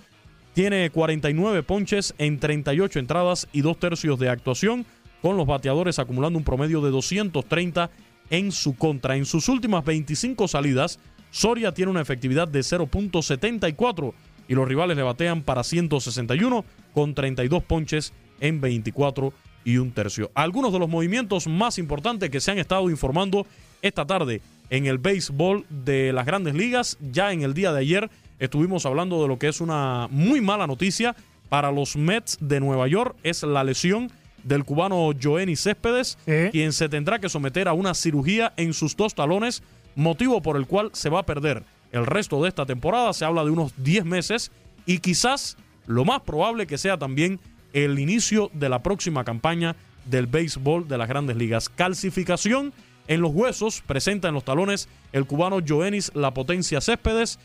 [0.55, 4.85] tiene 49 ponches en 38 entradas y dos tercios de actuación,
[5.23, 7.91] con los bateadores acumulando un promedio de 230
[8.33, 9.17] en su contra.
[9.17, 10.99] En sus últimas 25 salidas,
[11.31, 14.15] Soria tiene una efectividad de 0.74
[14.49, 16.65] y los rivales le batean para 161
[16.95, 19.33] con 32 ponches en 24
[19.65, 20.31] y un tercio.
[20.35, 23.47] Algunos de los movimientos más importantes que se han estado informando
[23.83, 24.41] esta tarde
[24.71, 26.97] en el béisbol de las grandes ligas.
[27.13, 30.67] Ya en el día de ayer estuvimos hablando de lo que es una muy mala
[30.67, 31.15] noticia
[31.51, 33.15] para los Mets de Nueva York.
[33.23, 34.11] Es la lesión
[34.45, 36.19] del cubano Joenny Céspedes,
[36.51, 39.63] quien se tendrá que someter a una cirugía en sus dos talones,
[39.95, 43.13] motivo por el cual se va a perder el resto de esta temporada.
[43.13, 44.51] Se habla de unos 10 meses
[44.87, 47.41] y quizás lo más probable que sea también
[47.73, 51.69] el inicio de la próxima campaña del béisbol de las grandes ligas.
[51.69, 52.73] Calcificación
[53.09, 57.39] en los huesos presenta en los talones el cubano Joenis La Potencia Céspedes.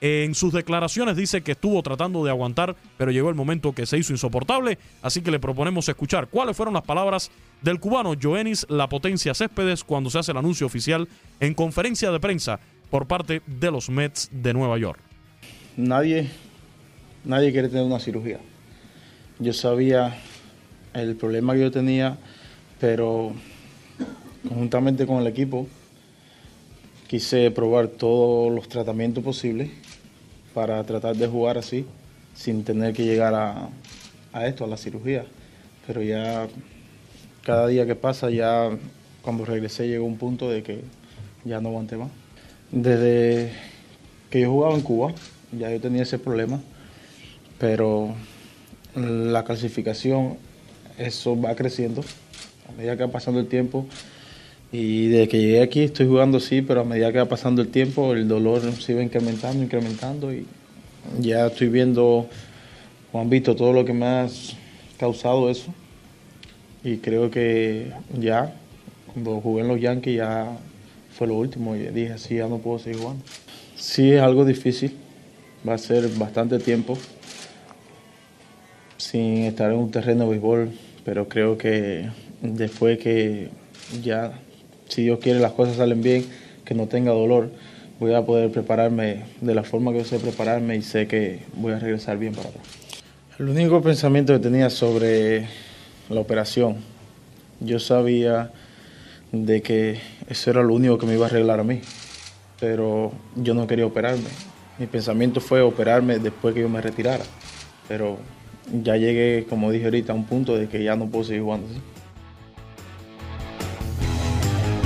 [0.00, 3.98] En sus declaraciones dice que estuvo tratando de aguantar, pero llegó el momento que se
[3.98, 4.78] hizo insoportable.
[5.02, 7.30] Así que le proponemos escuchar cuáles fueron las palabras
[7.62, 11.08] del cubano Joenis La Potencia Céspedes cuando se hace el anuncio oficial
[11.40, 15.00] en conferencia de prensa por parte de los Mets de Nueva York.
[15.76, 16.28] Nadie,
[17.24, 18.38] nadie quiere tener una cirugía.
[19.40, 20.16] Yo sabía
[20.94, 22.18] el problema que yo tenía,
[22.78, 23.32] pero
[24.48, 25.66] conjuntamente con el equipo
[27.08, 29.70] quise probar todos los tratamientos posibles
[30.58, 31.86] para tratar de jugar así,
[32.34, 33.68] sin tener que llegar a,
[34.44, 35.24] esto, a la cirugía.
[35.86, 36.48] Pero ya
[37.44, 38.68] cada día que pasa, ya
[39.22, 40.80] cuando regresé llegó un punto de que
[41.44, 42.10] ya no aguanté más.
[42.72, 43.52] Desde
[44.30, 45.14] que yo jugaba en Cuba,
[45.56, 46.60] ya yo tenía ese problema,
[47.60, 48.16] pero
[48.96, 50.38] la calcificación,
[50.98, 52.02] eso va creciendo
[52.68, 53.86] a medida que va pasando el tiempo.
[54.70, 57.68] Y desde que llegué aquí estoy jugando sí, pero a medida que va pasando el
[57.68, 60.46] tiempo el dolor se va incrementando, incrementando y
[61.20, 62.28] ya estoy viendo,
[63.12, 64.28] Juan visto todo lo que me ha
[64.98, 65.72] causado eso.
[66.84, 68.54] Y creo que ya,
[69.12, 70.58] cuando jugué en los Yankees ya
[71.16, 73.24] fue lo último y dije, sí, ya no puedo seguir jugando.
[73.74, 74.92] Sí, es algo difícil,
[75.66, 76.98] va a ser bastante tiempo
[78.96, 80.70] sin estar en un terreno de béisbol,
[81.04, 82.08] pero creo que
[82.42, 83.48] después que
[84.02, 84.38] ya,
[84.88, 86.24] si Dios quiere, las cosas salen bien,
[86.64, 87.50] que no tenga dolor,
[88.00, 91.72] voy a poder prepararme de la forma que yo sé prepararme y sé que voy
[91.72, 92.64] a regresar bien para atrás.
[93.38, 95.46] El único pensamiento que tenía sobre
[96.08, 96.76] la operación,
[97.60, 98.50] yo sabía
[99.32, 101.80] de que eso era lo único que me iba a arreglar a mí,
[102.60, 104.28] pero yo no quería operarme.
[104.78, 107.24] Mi pensamiento fue operarme después que yo me retirara,
[107.88, 108.18] pero
[108.82, 111.66] ya llegué, como dije ahorita, a un punto de que ya no puedo seguir jugando
[111.68, 111.80] así.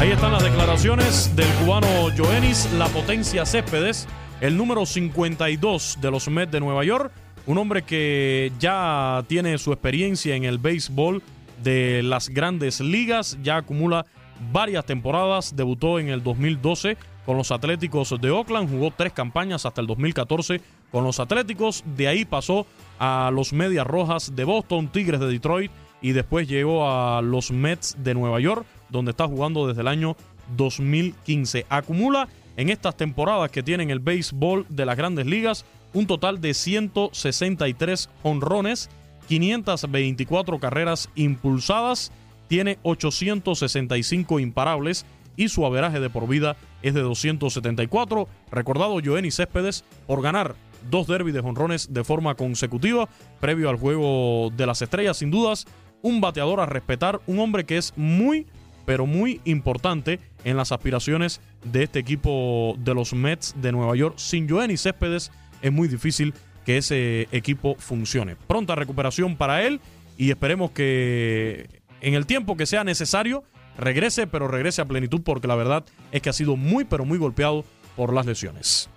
[0.03, 1.87] Ahí están las declaraciones del cubano
[2.17, 4.09] Joenis La Potencia Céspedes,
[4.41, 7.13] el número 52 de los Mets de Nueva York,
[7.47, 11.23] un hombre que ya tiene su experiencia en el béisbol
[11.63, 14.05] de las grandes ligas, ya acumula
[14.53, 19.83] varias temporadas, debutó en el 2012 con los Atléticos de Oakland, jugó tres campañas hasta
[19.83, 20.61] el 2014
[20.91, 22.67] con los Atléticos, de ahí pasó
[22.99, 27.95] a los Medias Rojas de Boston, Tigres de Detroit y después llegó a los Mets
[28.03, 30.17] de Nueva York, donde está jugando desde el año
[30.57, 31.67] 2015.
[31.69, 36.41] Acumula en estas temporadas que tiene en el béisbol de las grandes ligas un total
[36.41, 38.91] de 163 honrones,
[39.29, 42.13] 524 carreras impulsadas,
[42.49, 48.29] tiene 865 imparables y su averaje de por vida es de 274.
[48.51, 50.55] Recordado Joenny Céspedes por ganar
[50.91, 53.09] dos derbis de jonrones de forma consecutiva
[53.41, 55.19] previo al juego de las estrellas.
[55.19, 55.67] Sin dudas,
[56.03, 58.47] un bateador a respetar, un hombre que es muy,
[58.85, 64.15] pero muy importante en las aspiraciones de este equipo de los Mets de Nueva York.
[64.19, 68.37] Sin Joenny Céspedes es muy difícil que ese equipo funcione.
[68.37, 69.81] Pronta recuperación para él
[70.17, 71.69] y esperemos que
[72.01, 73.45] en el tiempo que sea necesario
[73.77, 77.19] regrese, pero regrese a plenitud porque la verdad es que ha sido muy, pero muy
[77.19, 77.65] golpeado
[77.97, 78.89] por las lesiones.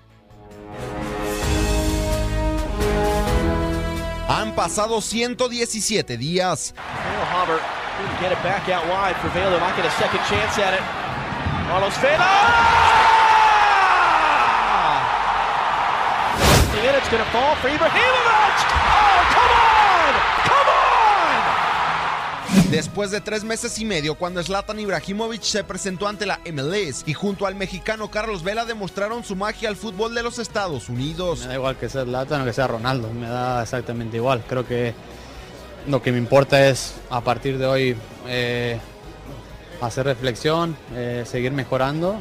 [4.28, 6.74] Han pasado 117 días.
[17.06, 18.58] It's going to fall for Ibrahimovic.
[18.74, 20.14] Oh, come on!
[20.50, 20.70] Come
[22.66, 22.72] on!
[22.72, 27.14] Después de tres meses y medio, cuando Zlatan Ibrahimovic se presentó ante la MLS y
[27.14, 31.42] junto al mexicano Carlos Vela demostraron su magia al fútbol de los Estados Unidos.
[31.42, 34.44] Me da igual que sea Zlatan o que sea Ronaldo, me da exactamente igual.
[34.48, 34.96] Creo que
[35.88, 37.96] lo que me importa es a partir de hoy
[38.28, 38.80] eh,
[39.82, 42.20] hacer reflexión, eh, seguir mejorando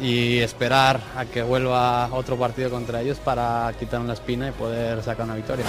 [0.00, 5.02] y esperar a que vuelva otro partido contra ellos para quitar la espina y poder
[5.02, 5.64] sacar una victoria.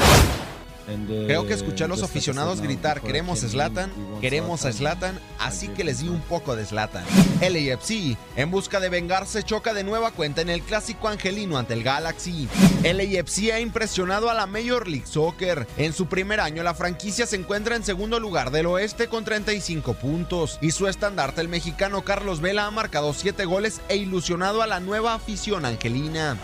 [0.85, 5.83] Creo que escuché a los aficionados gritar queremos a Zlatan, queremos a Zlatan, así que
[5.83, 7.03] les di un poco de Zlatan.
[7.41, 11.83] LAFC, en busca de vengarse, choca de nueva cuenta en el clásico angelino ante el
[11.83, 12.47] Galaxy.
[12.83, 15.67] LAFC ha impresionado a la Major League Soccer.
[15.77, 19.93] En su primer año la franquicia se encuentra en segundo lugar del oeste con 35
[19.95, 24.67] puntos y su estandarte el mexicano Carlos Vela ha marcado 7 goles e ilusionado a
[24.67, 26.37] la nueva afición angelina.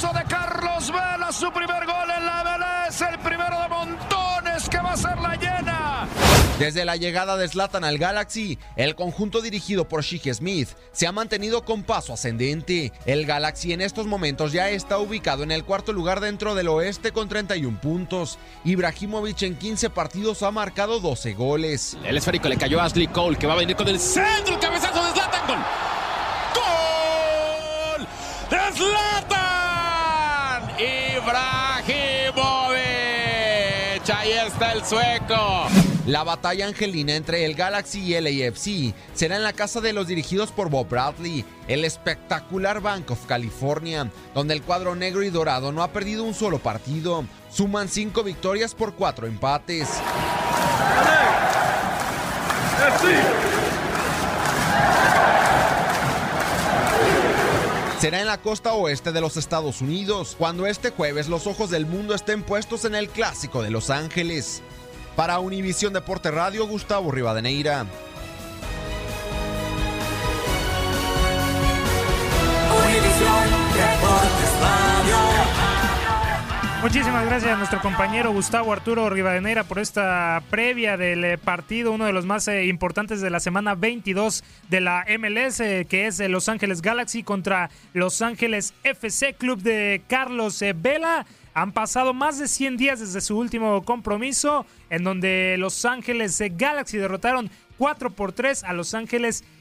[0.00, 4.78] Golazo de Carlos Vela, su primer gol en la MLS, el primero de montones que
[4.78, 6.08] va a ser la llena.
[6.58, 11.12] Desde la llegada de Zlatan al Galaxy, el conjunto dirigido por Shige Smith se ha
[11.12, 12.92] mantenido con paso ascendente.
[13.06, 17.10] El Galaxy en estos momentos ya está ubicado en el cuarto lugar dentro del oeste
[17.10, 18.38] con 31 puntos.
[18.64, 21.96] Ibrahimovic en 15 partidos ha marcado 12 goles.
[22.04, 24.60] El esférico le cayó a Ashley Cole que va a venir con el centro, el
[24.60, 25.46] cabezazo de Zlatan.
[25.48, 25.58] Gol.
[27.96, 28.08] ¡Gol!
[28.50, 29.37] ¡De Zlatan!
[31.28, 32.78] Ibrahimovic.
[34.14, 35.66] Ahí está el sueco.
[36.06, 40.06] La batalla angelina entre el Galaxy y el AFC será en la casa de los
[40.06, 45.70] dirigidos por Bob Bradley, el espectacular Bank of California, donde el cuadro negro y dorado
[45.70, 47.24] no ha perdido un solo partido.
[47.50, 49.88] Suman cinco victorias por cuatro empates.
[58.00, 61.84] Será en la costa oeste de los Estados Unidos, cuando este jueves los ojos del
[61.84, 64.62] mundo estén puestos en el clásico de Los Ángeles.
[65.16, 67.86] Para Univisión Deporte Radio, Gustavo Rivadeneira.
[76.80, 82.04] Muchísimas gracias a nuestro compañero Gustavo Arturo Rivadeneira por esta previa del eh, partido, uno
[82.04, 86.20] de los más eh, importantes de la semana 22 de la MLS, eh, que es
[86.20, 91.26] Los Ángeles Galaxy contra Los Ángeles FC Club de Carlos Vela.
[91.52, 96.96] Han pasado más de 100 días desde su último compromiso, en donde Los Ángeles Galaxy
[96.96, 99.57] derrotaron 4 por 3 a Los Ángeles FC.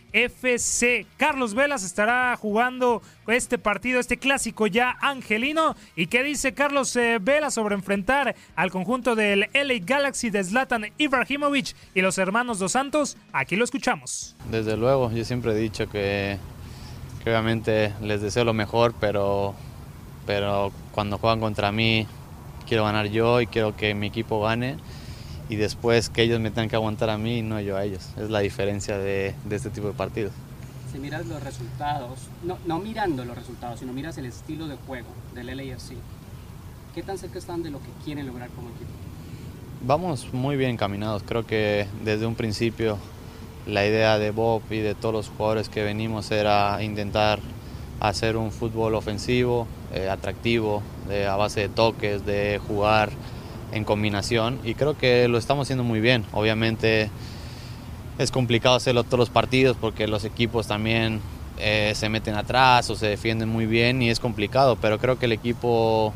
[1.18, 5.76] Carlos Velas estará jugando este partido, este clásico ya angelino.
[5.96, 11.76] ¿Y qué dice Carlos eh, sobre enfrentar al conjunto del LA Galaxy de Zlatan Ibrahimovic
[11.94, 13.18] y los hermanos Dos Santos?
[13.34, 14.36] Aquí lo escuchamos.
[14.50, 16.38] Desde luego, yo siempre he dicho que,
[17.24, 19.56] que obviamente les deseo lo mejor, pero,
[20.26, 22.08] pero cuando juegan contra mí
[22.68, 24.78] quiero ganar yo y quiero que mi equipo gane
[25.50, 28.10] y después que ellos me tengan que aguantar a mí y no yo a ellos.
[28.18, 30.34] Es la diferencia de, de este tipo de partidos.
[30.92, 35.10] Si miras los resultados, no, no mirando los resultados, sino miras el estilo de juego
[35.36, 35.94] del LAFC,
[36.96, 38.92] ¿qué tan cerca están de lo que quieren lograr como equipo?
[39.86, 41.24] Vamos muy bien encaminados.
[41.24, 42.98] Creo que desde un principio
[43.68, 47.40] la idea de Bob y de todos los jugadores que venimos era intentar
[48.00, 53.12] hacer un fútbol ofensivo, eh, atractivo, de, a base de toques, de jugar
[53.72, 56.26] en combinación y creo que lo estamos haciendo muy bien.
[56.34, 57.10] Obviamente
[58.18, 61.22] es complicado hacerlo todos los partidos porque los equipos también
[61.60, 65.26] eh, se meten atrás o se defienden muy bien y es complicado, pero creo que
[65.26, 66.14] el equipo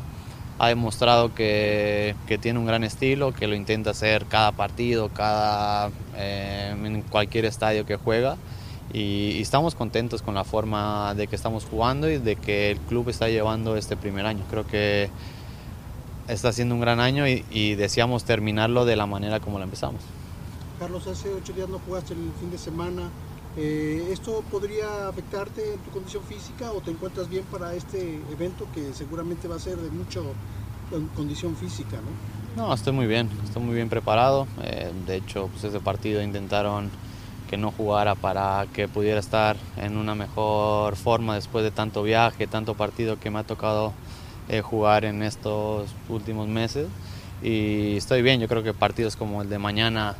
[0.58, 5.90] ha demostrado que, que tiene un gran estilo, que lo intenta hacer cada partido, cada,
[6.16, 8.36] eh, en cualquier estadio que juega.
[8.92, 12.78] Y, y, estamos contentos con la forma de que estamos jugando y de que el
[12.78, 14.44] club está llevando este primer año.
[14.50, 15.08] Creo que
[16.28, 20.02] está siendo un gran año y, y deseamos terminarlo de la manera como lo empezamos.
[20.78, 23.08] Carlos, hace ocho días no jugaste el fin de semana.
[23.56, 28.66] Eh, ¿Esto podría afectarte en tu condición física o te encuentras bien para este evento
[28.74, 30.24] que seguramente va a ser de mucho
[31.14, 31.98] condición física?
[32.56, 32.66] ¿no?
[32.66, 34.46] no, estoy muy bien, estoy muy bien preparado.
[34.62, 36.90] Eh, de hecho, pues ese partido intentaron
[37.48, 42.46] que no jugara para que pudiera estar en una mejor forma después de tanto viaje,
[42.46, 43.92] tanto partido que me ha tocado
[44.52, 46.86] eh, jugar en estos últimos meses.
[47.42, 50.14] Y estoy bien, yo creo que partidos como el de mañana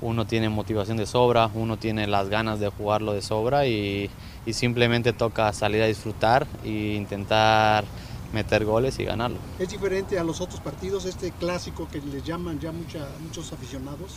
[0.00, 4.10] uno tiene motivación de sobra, uno tiene las ganas de jugarlo de sobra y,
[4.46, 7.84] y simplemente toca salir a disfrutar e intentar
[8.32, 9.36] meter goles y ganarlo.
[9.58, 14.14] ¿Es diferente a los otros partidos, este clásico que les llaman ya mucha, muchos aficionados?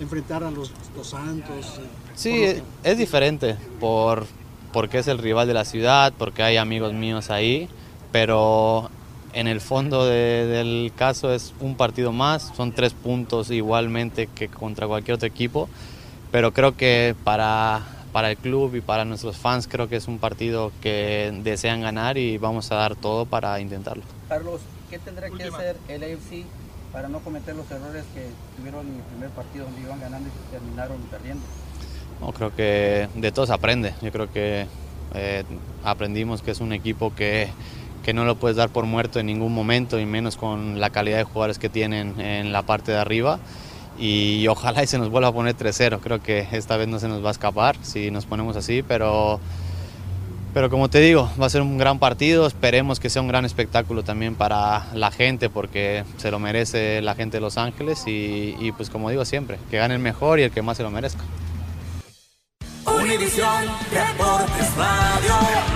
[0.00, 1.80] Enfrentar a los, los Santos.
[2.14, 4.26] Sí, es, es diferente por,
[4.72, 7.68] porque es el rival de la ciudad, porque hay amigos míos ahí,
[8.12, 8.90] pero
[9.36, 14.48] en el fondo de, del caso es un partido más, son tres puntos igualmente que
[14.48, 15.68] contra cualquier otro equipo,
[16.32, 17.82] pero creo que para,
[18.12, 22.16] para el club y para nuestros fans creo que es un partido que desean ganar
[22.16, 24.04] y vamos a dar todo para intentarlo.
[24.26, 26.46] Carlos, ¿qué tendrá que hacer el AFC
[26.90, 30.50] para no cometer los errores que tuvieron en el primer partido donde iban ganando y
[30.50, 31.44] terminaron perdiendo?
[32.22, 33.92] No, creo que de todo se aprende.
[34.00, 34.66] Yo creo que
[35.14, 35.44] eh,
[35.84, 37.50] aprendimos que es un equipo que,
[38.06, 41.18] que no lo puedes dar por muerto en ningún momento, y menos con la calidad
[41.18, 43.40] de jugadores que tienen en la parte de arriba.
[43.98, 45.98] Y ojalá y se nos vuelva a poner 3-0.
[46.00, 49.40] Creo que esta vez no se nos va a escapar si nos ponemos así, pero,
[50.54, 52.46] pero como te digo, va a ser un gran partido.
[52.46, 57.16] Esperemos que sea un gran espectáculo también para la gente, porque se lo merece la
[57.16, 58.04] gente de Los Ángeles.
[58.06, 60.84] Y, y pues como digo siempre, que gane el mejor y el que más se
[60.84, 61.24] lo merezca.
[62.84, 65.75] Univisión Deportes Radio.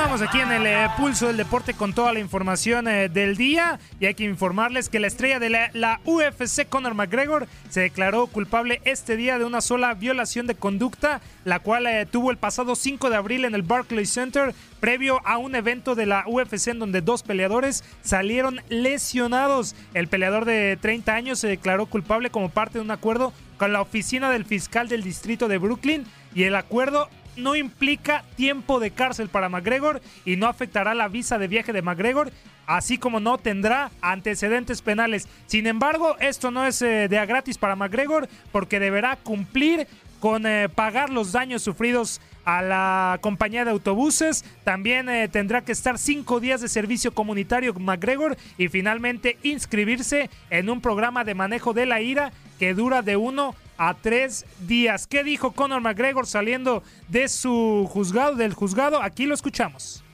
[0.00, 3.78] Continuamos aquí en el eh, pulso del deporte con toda la información eh, del día.
[4.00, 8.26] Y hay que informarles que la estrella de la, la UFC, Conor McGregor, se declaró
[8.26, 12.76] culpable este día de una sola violación de conducta, la cual eh, tuvo el pasado
[12.76, 16.78] 5 de abril en el Barclays Center, previo a un evento de la UFC en
[16.78, 19.76] donde dos peleadores salieron lesionados.
[19.92, 23.82] El peleador de 30 años se declaró culpable como parte de un acuerdo con la
[23.82, 29.28] oficina del fiscal del distrito de Brooklyn y el acuerdo no implica tiempo de cárcel
[29.28, 32.32] para McGregor y no afectará la visa de viaje de McGregor,
[32.66, 35.28] así como no tendrá antecedentes penales.
[35.46, 39.86] Sin embargo, esto no es eh, de a gratis para McGregor porque deberá cumplir
[40.20, 44.44] con eh, pagar los daños sufridos a la compañía de autobuses.
[44.64, 50.70] También eh, tendrá que estar cinco días de servicio comunitario McGregor y finalmente inscribirse en
[50.70, 55.06] un programa de manejo de la ira que dura de uno a tres días.
[55.06, 59.02] ¿Qué dijo Conor McGregor saliendo de su juzgado, del juzgado?
[59.02, 60.04] Aquí lo escuchamos.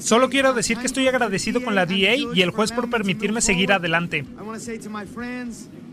[0.00, 3.70] Solo quiero decir que estoy agradecido con la DA y el juez por permitirme seguir
[3.70, 4.24] adelante.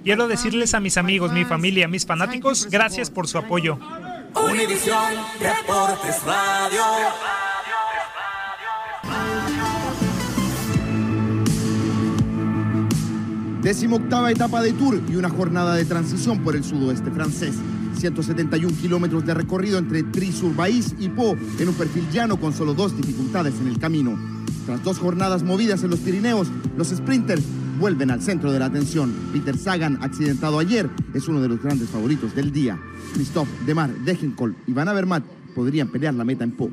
[0.04, 3.78] Quiero decirles a mis amigos, mi familia, mis fanáticos, gracias por su apoyo.
[4.34, 6.82] Univisión Deportes Radio.
[13.62, 17.54] Décimo octava etapa de Tour y una jornada de transición por el sudoeste francés.
[17.96, 22.98] 171 kilómetros de recorrido entre Tri-sur-Baïs y Po en un perfil llano con solo dos
[22.98, 24.18] dificultades en el camino.
[24.66, 27.44] Tras dos jornadas movidas en los Pirineos, los sprinters
[27.80, 29.14] vuelven al centro de la atención.
[29.32, 32.80] Peter Sagan, accidentado ayer, es uno de los grandes favoritos del día.
[33.14, 36.72] Christophe Demar, Degenkolb y Van Avermaet podrían pelear la meta en Po.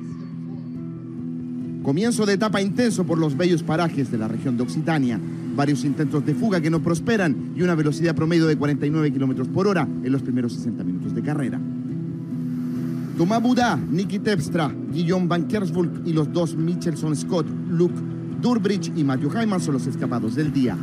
[1.82, 5.18] Comienzo de etapa intenso por los bellos parajes de la región de Occitania.
[5.56, 9.66] Varios intentos de fuga que no prosperan y una velocidad promedio de 49 kilómetros por
[9.66, 11.60] hora en los primeros 60 minutos de carrera.
[13.16, 17.94] Thomas Buda, Nicky Terpstra, Guillaume Van Kersvulk y los dos Michelson Scott, Luke
[18.40, 20.76] Durbridge y Matthew Hyman son los escapados del día.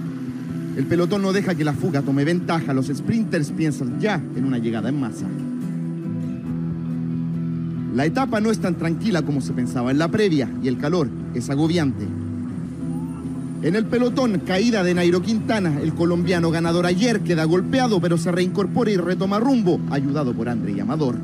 [0.75, 2.73] El pelotón no deja que la fuga tome ventaja.
[2.73, 5.25] Los sprinters piensan ya en una llegada en masa.
[7.95, 11.07] La etapa no es tan tranquila como se pensaba en la previa y el calor
[11.33, 12.05] es agobiante.
[13.63, 18.33] En el pelotón, caída de Nairo Quintana, el colombiano ganador ayer queda golpeado pero se
[18.33, 21.15] reincorpora y retoma rumbo, ayudado por André Amador.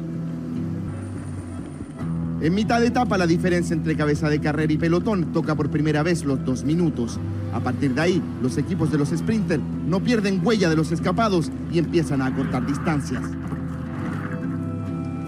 [2.39, 6.03] En mitad de etapa la diferencia entre cabeza de carrera y pelotón toca por primera
[6.03, 7.19] vez los dos minutos.
[7.53, 11.51] A partir de ahí, los equipos de los sprinters no pierden huella de los escapados
[11.73, 13.21] y empiezan a acortar distancias.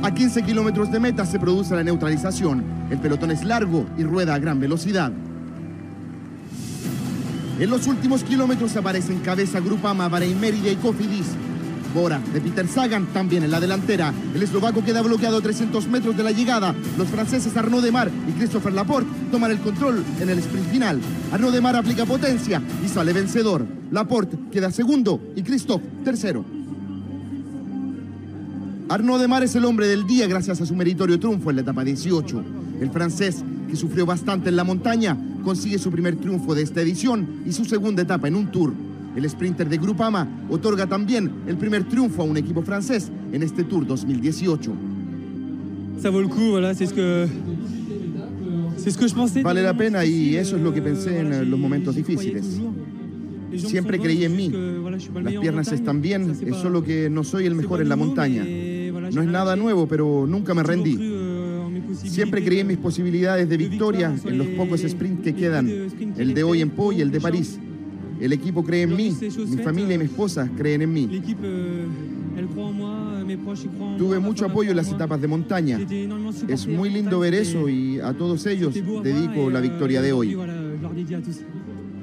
[0.04, 2.62] A 15 kilómetros de meta se produce la neutralización.
[2.90, 5.14] El pelotón es largo y rueda a gran velocidad.
[7.58, 11.28] En los últimos kilómetros aparecen cabeza Grupama, Bahrein Mérida y Cofidis.
[11.96, 14.14] Bora de Peter Sagan también en la delantera.
[14.36, 16.76] El eslovaco queda bloqueado a 300 metros de la llegada.
[16.98, 21.00] Los franceses Arnaud Demar y Christopher Laporte toman el control en el sprint final.
[21.32, 23.66] Arnaud Demar aplica potencia y sale vencedor.
[23.90, 26.44] Laporte queda segundo y Christophe tercero.
[28.94, 31.84] Arnaud Demar es el hombre del día gracias a su meritorio triunfo en la etapa
[31.84, 32.44] 18.
[32.80, 37.42] El francés, que sufrió bastante en la montaña, consigue su primer triunfo de esta edición
[37.44, 38.72] y su segunda etapa en un tour.
[39.16, 43.64] El sprinter de Grupama otorga también el primer triunfo a un equipo francés en este
[43.64, 44.70] Tour 2018.
[46.00, 47.28] Ça vaut le coup, voilà, c'est ce que
[48.78, 49.42] c'est ce que je pensais.
[49.42, 52.62] Vale la pena y eso es lo que pensé en eh, los momentos difíciles.
[53.58, 54.52] Siempre creí en mí.
[55.24, 58.44] Las piernas están bien, es solo que no soy el mejor en la montaña.
[59.14, 60.98] No es nada nuevo, pero nunca me rendí.
[61.94, 65.68] Siempre creí en mis posibilidades de victoria en los pocos sprints que quedan,
[66.18, 67.60] el de hoy en Po y el de París.
[68.20, 69.16] El equipo cree en mí,
[69.48, 71.22] mi familia y mi esposa creen en mí.
[73.98, 75.80] Tuve mucho apoyo en las etapas de montaña.
[76.48, 80.38] Es muy lindo ver eso y a todos ellos dedico la victoria de hoy.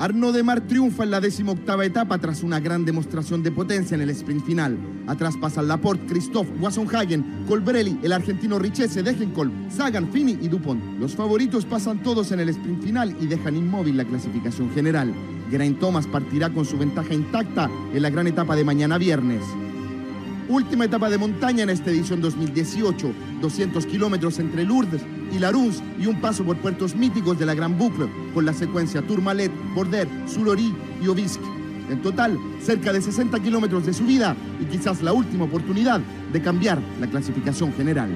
[0.00, 4.08] Arnaud Demar triunfa en la decimoctava etapa tras una gran demostración de potencia en el
[4.08, 4.78] sprint final.
[5.06, 6.50] Atrás pasan Laporte, Christophe,
[6.96, 10.82] Hagen, Colbrelli, el argentino Richese, Degenkolb, Sagan, Fini y Dupont.
[10.98, 15.12] Los favoritos pasan todos en el sprint final y dejan inmóvil la clasificación general.
[15.50, 19.42] Geraint Thomas partirá con su ventaja intacta en la gran etapa de mañana viernes.
[20.50, 23.12] Última etapa de montaña en esta edición 2018.
[23.40, 25.00] 200 kilómetros entre Lourdes
[25.32, 29.00] y Laruns y un paso por puertos míticos de la Gran Boucle con la secuencia
[29.00, 31.44] Tourmalet, Border, Sulori y Obisque.
[31.88, 36.00] En total, cerca de 60 kilómetros de subida y quizás la última oportunidad
[36.32, 38.10] de cambiar la clasificación general.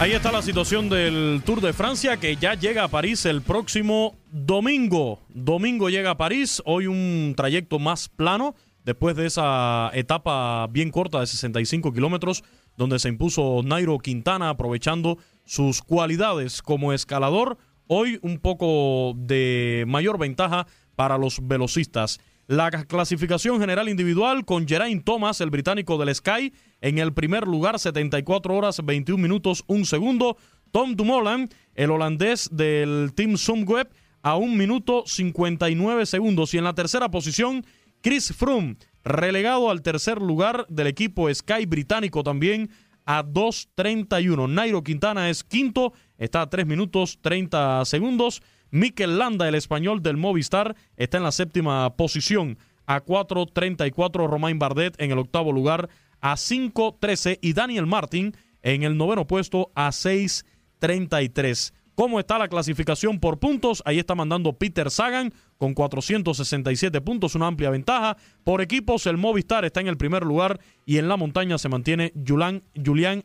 [0.00, 4.16] Ahí está la situación del Tour de Francia que ya llega a París el próximo
[4.30, 5.18] domingo.
[5.28, 11.18] Domingo llega a París, hoy un trayecto más plano después de esa etapa bien corta
[11.18, 12.44] de 65 kilómetros
[12.76, 17.58] donde se impuso Nairo Quintana aprovechando sus cualidades como escalador.
[17.88, 22.20] Hoy un poco de mayor ventaja para los velocistas.
[22.48, 27.78] La clasificación general individual con Geraint Thomas, el británico del Sky, en el primer lugar,
[27.78, 30.38] 74 horas, 21 minutos, 1 segundo.
[30.70, 33.90] Tom Dumoulin, el holandés del Team Sunweb,
[34.22, 36.54] a 1 minuto 59 segundos.
[36.54, 37.66] Y en la tercera posición,
[38.00, 42.70] Chris Froome, relegado al tercer lugar del equipo Sky británico también
[43.04, 44.48] a 2.31.
[44.48, 48.40] Nairo Quintana es quinto, está a 3 minutos 30 segundos.
[48.70, 54.28] Mikel Landa, el español del Movistar, está en la séptima posición a 4.34.
[54.28, 55.88] Romain Bardet en el octavo lugar
[56.20, 57.38] a 5.13.
[57.40, 61.72] Y Daniel Martin en el noveno puesto a 6.33.
[61.94, 63.82] ¿Cómo está la clasificación por puntos?
[63.84, 68.16] Ahí está mandando Peter Sagan con 467 puntos, una amplia ventaja.
[68.44, 72.12] Por equipos, el Movistar está en el primer lugar y en la montaña se mantiene
[72.24, 73.24] Julian, Julian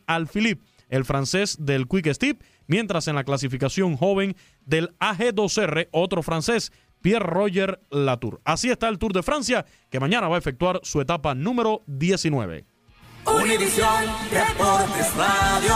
[0.89, 4.35] el francés del Quick Step mientras en la clasificación joven
[4.65, 8.41] del AG2R, otro francés, Pierre Roger Latour.
[8.45, 12.65] Así está el Tour de Francia, que mañana va a efectuar su etapa número 19.
[13.25, 15.73] Univisión Deportes Radio.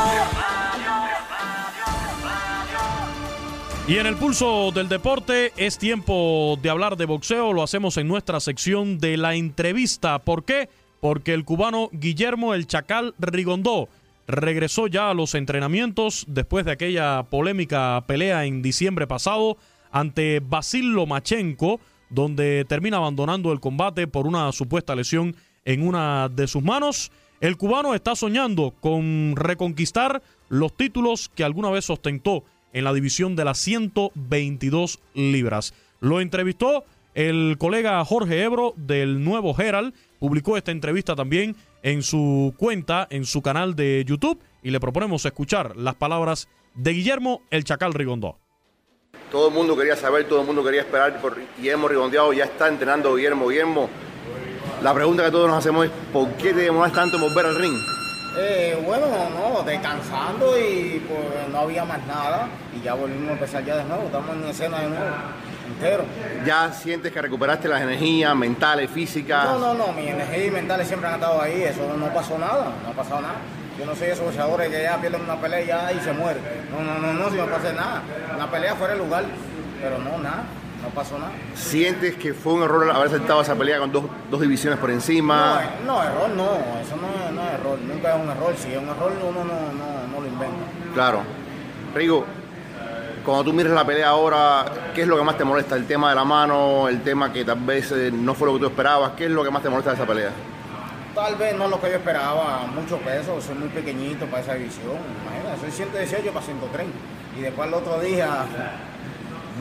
[3.88, 8.10] Y en el pulso del deporte es tiempo de hablar de boxeo, lo hacemos en
[8.10, 10.20] nuestra sección de la entrevista.
[10.20, 10.68] ¿Por qué?
[11.00, 13.88] Porque el cubano Guillermo El Chacal Rigondó
[14.28, 19.58] regresó ya a los entrenamientos después de aquella polémica pelea en diciembre pasado
[19.92, 26.48] ante Basil Lomachenko, donde termina abandonando el combate por una supuesta lesión en una de
[26.48, 27.12] sus manos.
[27.40, 33.36] El cubano está soñando con reconquistar los títulos que alguna vez ostentó en la división
[33.36, 35.74] de las 122 libras.
[36.00, 36.84] Lo entrevistó
[37.16, 41.56] el colega Jorge Ebro del Nuevo Herald, publicó esta entrevista también
[41.88, 46.92] en su cuenta, en su canal de YouTube, y le proponemos escuchar las palabras de
[46.92, 48.38] Guillermo El Chacal Rigondó.
[49.32, 52.68] Todo el mundo quería saber, todo el mundo quería esperar por Guillermo Rigondeado, ya está
[52.68, 53.48] entrenando Guillermo.
[53.48, 53.90] Guillermo,
[54.84, 57.56] la pregunta que todos nos hacemos es, ¿por qué te demoras tanto en volver al
[57.56, 57.80] ring?
[58.38, 63.64] Eh, bueno, no, descansando y pues no había más nada y ya volvimos a empezar
[63.64, 65.16] ya de nuevo, estamos en escena de nuevo,
[65.68, 66.04] entero.
[66.46, 69.46] ¿Ya sientes que recuperaste las energías mentales, físicas?
[69.46, 72.90] No, no, no, mis energías mentales siempre han estado ahí, eso no pasó nada, no
[72.90, 73.36] ha pasado nada.
[73.78, 76.42] Yo no soy esos boxeadores que ya pierden una pelea y ya y se mueren.
[76.72, 78.02] No, no, no, no, si no pasa nada.
[78.36, 79.24] Una pelea fuera de lugar,
[79.82, 80.44] pero no, nada.
[80.82, 81.32] No pasó nada.
[81.56, 85.62] ¿Sientes que fue un error haber saltado esa pelea con dos, dos divisiones por encima?
[85.86, 86.52] No, no, error no,
[86.82, 88.56] eso no es, no es error, nunca es un error.
[88.58, 90.56] Si es un error uno no, no, no lo inventa.
[90.94, 91.22] Claro.
[91.94, 92.26] Rigo,
[93.28, 94.66] cuando tú miras la pelea ahora,
[94.96, 95.76] ¿qué es lo que más te molesta?
[95.76, 96.88] ¿El tema de la mano?
[96.88, 99.12] ¿El tema que tal vez eh, no fue lo que tú esperabas?
[99.18, 100.30] ¿Qué es lo que más te molesta de esa pelea?
[101.14, 104.96] Tal vez no lo que yo esperaba, mucho peso, soy muy pequeñito para esa división.
[105.26, 106.94] Imagínate, soy 118 para 130.
[107.38, 108.30] Y después el otro día,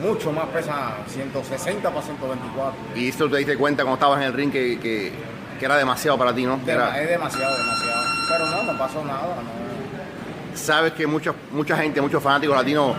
[0.01, 2.73] mucho más pesa 160 para 124.
[2.95, 5.11] Y esto te diste cuenta cuando estabas en el ring que, que,
[5.59, 6.57] que era demasiado para ti, ¿no?
[6.59, 8.01] Dema- era- Es demasiado, demasiado.
[8.29, 9.21] Pero no, no pasó nada.
[9.43, 10.57] No.
[10.57, 12.95] sabes que mucha, mucha gente, muchos fanáticos latinos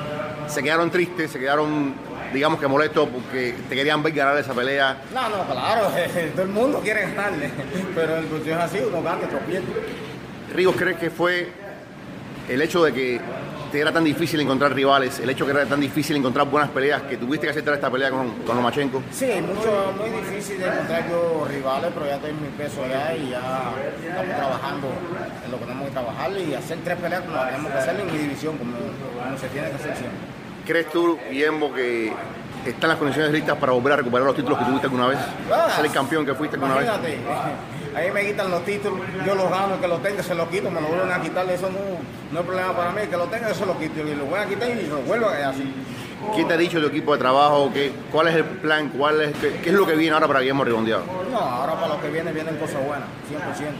[0.48, 1.94] se quedaron tristes, se quedaron,
[2.32, 5.02] digamos que molestos porque te querían ver ganar esa pelea.
[5.12, 5.90] No, no, claro,
[6.34, 7.50] todo el mundo quiere ganarle.
[7.94, 9.66] Pero el cuestión es así, uno gana, otro pierde.
[10.54, 11.48] Rigo, ¿crees que fue
[12.48, 13.20] el hecho de que
[13.70, 16.70] te era tan difícil encontrar rivales, el hecho de que era tan difícil encontrar buenas
[16.70, 19.02] peleas, que tuviste que aceptar esta pelea con, con Lomachenko?
[19.12, 23.14] Sí, mucho, muy difícil de encontrar yo rivales, pero ya estoy en mi peso ya
[23.14, 23.72] y ya
[24.08, 24.88] estamos trabajando
[25.44, 28.06] en lo que tenemos que trabajar y hacer tres peleas como tenemos que hacer en
[28.12, 30.37] mi división, como, como se tiene que hacer siempre.
[30.68, 32.12] ¿Crees tú, Guillermo, que
[32.66, 35.18] están las condiciones listas para volver a recuperar los títulos que tuviste alguna vez?
[35.50, 36.90] Ah, Ser el campeón que fuiste alguna vez.
[37.96, 40.82] Ahí me quitan los títulos, yo los gano, que los tenga se los quito, me
[40.82, 41.78] lo vuelven a quitar, eso no,
[42.30, 44.38] no es problema para mí, que lo tenga yo se lo quito y lo voy
[44.38, 45.72] a quitar y lo vuelvo a así.
[46.36, 47.70] ¿Qué te ha dicho tu equipo de trabajo?
[47.72, 48.90] ¿Qué, ¿Cuál es el plan?
[48.90, 51.02] ¿Cuál es, qué, qué es lo que viene ahora para Guillermo Rigondeado?
[51.32, 53.70] No, ahora para lo que viene vienen cosas buenas, 100%.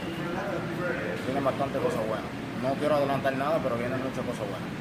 [1.27, 2.25] Vienen bastante cosas buenas.
[2.63, 4.78] No quiero adelantar nada, pero vienen muchas cosas buenas.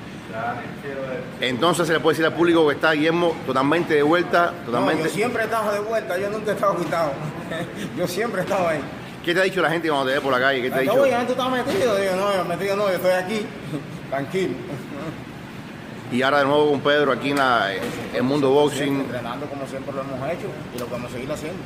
[1.41, 5.05] Entonces se le puede decir al público que está Guillermo totalmente de vuelta, No, totalmente.
[5.05, 7.13] yo siempre he estado de vuelta, yo nunca he estado quitado.
[7.97, 8.81] yo siempre he estado ahí.
[9.25, 10.63] ¿Qué te ha dicho la gente cuando te ve por la calle?
[10.63, 11.07] ¿Qué te ha No, dicho?
[11.07, 11.97] ya tú estás metido.
[11.97, 13.47] Digo, no, yo metido no, yo estoy aquí.
[14.11, 14.55] Tranquilo.
[16.11, 17.71] Y ahora de nuevo con Pedro aquí en la,
[18.15, 18.79] el mundo boxing.
[18.85, 21.59] Siempre entrenando como siempre lo hemos hecho y lo que vamos a seguir haciendo.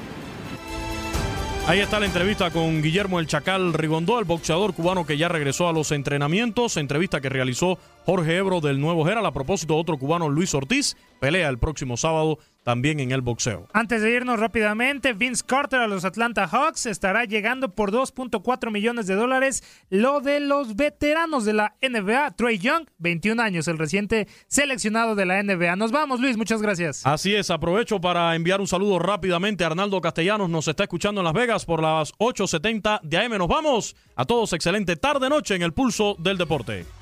[1.69, 5.69] Ahí está la entrevista con Guillermo El Chacal Rigondó, el boxeador cubano que ya regresó
[5.69, 6.77] a los entrenamientos.
[6.77, 9.25] Entrevista que realizó Jorge Ebro del Nuevo Geral.
[9.27, 13.67] A propósito, otro cubano, Luis Ortiz, pelea el próximo sábado también en el boxeo.
[13.73, 19.07] Antes de irnos rápidamente, Vince Carter a los Atlanta Hawks estará llegando por 2.4 millones
[19.07, 19.63] de dólares.
[19.91, 25.27] Lo de los veteranos de la NBA, Trey Young, 21 años, el reciente seleccionado de
[25.27, 25.77] la NBA.
[25.77, 27.05] Nos vamos, Luis, muchas gracias.
[27.05, 29.65] Así es, aprovecho para enviar un saludo rápidamente.
[29.65, 33.39] Arnaldo Castellanos nos está escuchando en Las Vegas por las 8.70 de AM.
[33.39, 33.97] Nos vamos.
[34.15, 37.02] A todos, excelente tarde-noche en el pulso del deporte.